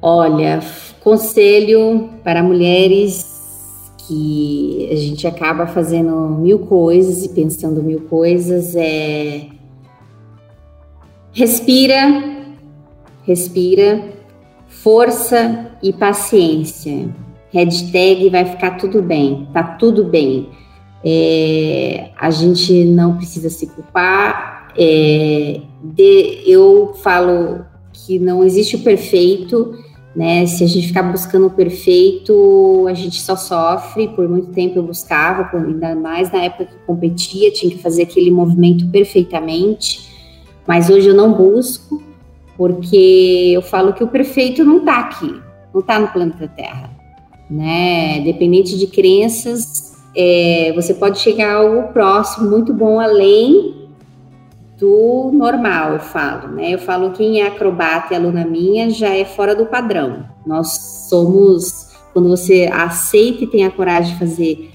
Olha, 0.00 0.60
conselho 1.00 2.10
para 2.22 2.42
mulheres 2.42 3.30
que 4.06 4.88
a 4.90 4.96
gente 4.96 5.26
acaba 5.26 5.66
fazendo 5.66 6.14
mil 6.28 6.60
coisas 6.60 7.24
e 7.24 7.28
pensando 7.28 7.82
mil 7.82 8.02
coisas 8.02 8.74
é 8.76 9.48
respira, 11.32 11.96
respira, 13.24 14.21
força 14.72 15.70
e 15.82 15.92
paciência. 15.92 17.08
Hashtag 17.52 18.30
vai 18.30 18.44
ficar 18.44 18.72
tudo 18.78 19.02
bem, 19.02 19.46
tá 19.52 19.62
tudo 19.62 20.04
bem. 20.04 20.48
É, 21.04 22.10
a 22.18 22.30
gente 22.30 22.84
não 22.84 23.16
precisa 23.16 23.50
se 23.50 23.66
culpar. 23.66 24.72
É, 24.76 25.60
de, 25.82 26.42
eu 26.46 26.94
falo 27.02 27.64
que 27.92 28.18
não 28.18 28.42
existe 28.42 28.76
o 28.76 28.78
perfeito, 28.80 29.78
né? 30.16 30.46
Se 30.46 30.64
a 30.64 30.66
gente 30.66 30.88
ficar 30.88 31.02
buscando 31.02 31.46
o 31.46 31.50
perfeito, 31.50 32.86
a 32.88 32.94
gente 32.94 33.20
só 33.20 33.36
sofre. 33.36 34.08
Por 34.08 34.26
muito 34.28 34.50
tempo 34.52 34.78
eu 34.78 34.82
buscava, 34.82 35.56
ainda 35.58 35.94
mais 35.94 36.32
na 36.32 36.44
época 36.44 36.64
que 36.64 36.86
competia, 36.86 37.52
tinha 37.52 37.70
que 37.70 37.82
fazer 37.82 38.04
aquele 38.04 38.30
movimento 38.30 38.88
perfeitamente. 38.88 40.10
Mas 40.66 40.88
hoje 40.88 41.08
eu 41.08 41.14
não 41.14 41.34
busco 41.34 42.02
porque 42.56 43.52
eu 43.54 43.62
falo 43.62 43.92
que 43.92 44.04
o 44.04 44.08
perfeito 44.08 44.64
não 44.64 44.78
está 44.78 45.00
aqui, 45.00 45.40
não 45.72 45.80
está 45.80 45.98
no 45.98 46.08
planeta 46.08 46.48
Terra, 46.48 46.90
né? 47.48 48.20
Dependente 48.20 48.78
de 48.78 48.86
crenças, 48.86 49.96
é, 50.16 50.72
você 50.74 50.94
pode 50.94 51.18
chegar 51.18 51.54
a 51.54 51.58
algo 51.58 51.92
próximo, 51.92 52.50
muito 52.50 52.72
bom, 52.72 53.00
além 53.00 53.82
do 54.78 55.30
normal, 55.32 55.92
eu 55.92 56.00
falo, 56.00 56.48
né? 56.48 56.74
Eu 56.74 56.78
falo 56.78 57.10
que 57.10 57.18
quem 57.18 57.40
é 57.40 57.46
acrobata 57.46 58.12
e 58.12 58.16
aluna 58.16 58.44
minha 58.44 58.90
já 58.90 59.14
é 59.14 59.24
fora 59.24 59.54
do 59.54 59.66
padrão. 59.66 60.24
Nós 60.44 61.06
somos, 61.08 61.90
quando 62.12 62.28
você 62.28 62.68
aceita 62.72 63.44
e 63.44 63.46
tem 63.46 63.64
a 63.64 63.70
coragem 63.70 64.12
de 64.12 64.18
fazer 64.18 64.70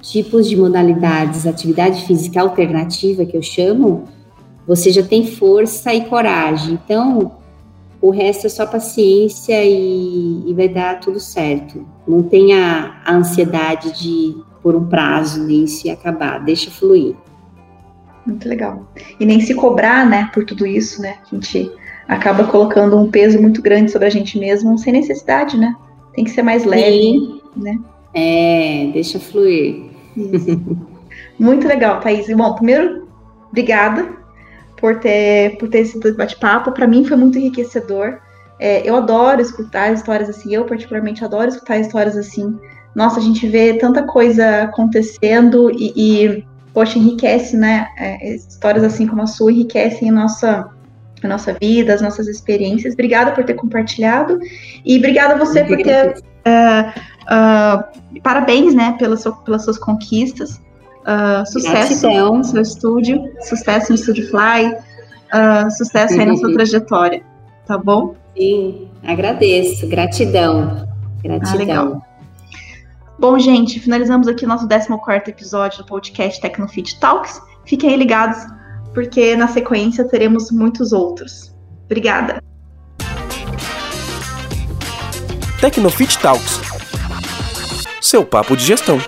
tipos 0.00 0.48
de 0.48 0.56
modalidades, 0.56 1.46
atividade 1.46 2.06
física 2.06 2.40
alternativa 2.40 3.24
que 3.24 3.36
eu 3.36 3.42
chamo, 3.42 4.04
você 4.68 4.92
já 4.92 5.02
tem 5.02 5.26
força 5.26 5.94
e 5.94 6.04
coragem. 6.04 6.74
Então, 6.84 7.38
o 8.02 8.10
resto 8.10 8.46
é 8.46 8.50
só 8.50 8.66
paciência 8.66 9.64
e, 9.64 10.44
e 10.46 10.52
vai 10.52 10.68
dar 10.68 11.00
tudo 11.00 11.18
certo. 11.18 11.86
Não 12.06 12.22
tenha 12.22 13.00
a 13.02 13.14
ansiedade 13.14 13.98
de 13.98 14.36
por 14.62 14.76
um 14.76 14.86
prazo 14.86 15.42
nem 15.42 15.66
se 15.66 15.88
acabar, 15.88 16.44
deixa 16.44 16.70
fluir. 16.70 17.16
Muito 18.26 18.46
legal. 18.46 18.86
E 19.18 19.24
nem 19.24 19.40
se 19.40 19.54
cobrar, 19.54 20.06
né, 20.06 20.30
por 20.34 20.44
tudo 20.44 20.66
isso, 20.66 21.00
né? 21.00 21.16
A 21.32 21.34
gente 21.34 21.72
acaba 22.06 22.44
colocando 22.44 22.98
um 22.98 23.10
peso 23.10 23.40
muito 23.40 23.62
grande 23.62 23.90
sobre 23.90 24.06
a 24.06 24.10
gente 24.10 24.38
mesmo, 24.38 24.76
sem 24.76 24.92
necessidade, 24.92 25.56
né? 25.56 25.74
Tem 26.14 26.24
que 26.24 26.30
ser 26.30 26.42
mais 26.42 26.66
leve, 26.66 26.90
Sim. 26.90 27.40
né? 27.56 27.78
É, 28.12 28.90
deixa 28.92 29.18
fluir. 29.18 29.84
Isso. 30.14 30.60
muito 31.40 31.66
legal, 31.66 32.00
Thaís. 32.00 32.26
Bom, 32.36 32.54
primeiro, 32.54 33.08
obrigada 33.48 34.17
por 34.80 34.98
ter, 35.00 35.56
por 35.58 35.68
ter 35.68 35.80
esse 35.80 35.98
bate-papo. 36.12 36.72
Para 36.72 36.86
mim 36.86 37.04
foi 37.04 37.16
muito 37.16 37.38
enriquecedor. 37.38 38.18
É, 38.58 38.88
eu 38.88 38.96
adoro 38.96 39.40
escutar 39.40 39.92
histórias 39.92 40.28
assim, 40.28 40.54
eu 40.54 40.64
particularmente 40.64 41.24
adoro 41.24 41.48
escutar 41.48 41.78
histórias 41.78 42.16
assim. 42.16 42.58
Nossa, 42.94 43.20
a 43.20 43.22
gente 43.22 43.46
vê 43.46 43.74
tanta 43.74 44.02
coisa 44.02 44.62
acontecendo 44.62 45.70
e, 45.70 45.92
e 45.96 46.44
poxa, 46.74 46.98
enriquece, 46.98 47.56
né? 47.56 47.86
É, 47.96 48.34
histórias 48.34 48.82
assim 48.82 49.06
como 49.06 49.22
a 49.22 49.26
sua 49.26 49.52
enriquecem 49.52 50.10
a 50.10 50.12
nossa, 50.12 50.68
a 51.22 51.28
nossa 51.28 51.56
vida, 51.60 51.94
as 51.94 52.00
nossas 52.00 52.26
experiências. 52.26 52.94
Obrigada 52.94 53.32
por 53.32 53.44
ter 53.44 53.54
compartilhado 53.54 54.40
e 54.84 54.98
obrigada 54.98 55.34
a 55.34 55.38
você 55.38 55.64
por 55.64 55.76
ter. 55.76 56.18
Uh, 56.46 57.00
uh, 57.28 58.20
parabéns, 58.22 58.74
né, 58.74 58.96
pelas, 58.98 59.22
pelas 59.44 59.64
suas 59.64 59.78
conquistas. 59.78 60.60
Uh, 61.00 61.46
sucesso 61.46 62.00
Gratidão. 62.02 62.36
no 62.36 62.44
seu 62.44 62.62
estúdio, 62.62 63.32
sucesso 63.40 63.90
no 63.90 63.94
Estúdio 63.94 64.28
Fly, 64.30 64.74
uh, 64.74 65.70
sucesso 65.70 66.20
aí 66.20 66.26
na 66.26 66.36
sua 66.36 66.52
trajetória, 66.52 67.22
tá 67.66 67.78
bom? 67.78 68.14
Sim, 68.36 68.88
agradeço, 69.02 69.88
gratidão, 69.88 70.86
gratidão. 71.22 72.02
Ah, 72.04 72.08
Bom, 73.18 73.36
gente, 73.36 73.80
finalizamos 73.80 74.28
aqui 74.28 74.44
o 74.44 74.48
nosso 74.48 74.68
14 74.68 75.28
episódio 75.28 75.78
do 75.78 75.86
podcast 75.86 76.40
Tecnofit 76.40 77.00
Talks. 77.00 77.40
Fiquem 77.66 77.90
aí 77.90 77.96
ligados, 77.96 78.38
porque 78.94 79.34
na 79.34 79.48
sequência 79.48 80.06
teremos 80.06 80.52
muitos 80.52 80.92
outros. 80.92 81.52
Obrigada. 81.86 82.40
Tecnofit 85.60 86.16
Talks. 86.18 86.60
Seu 88.00 88.24
papo 88.24 88.56
de 88.56 88.64
gestão. 88.64 89.00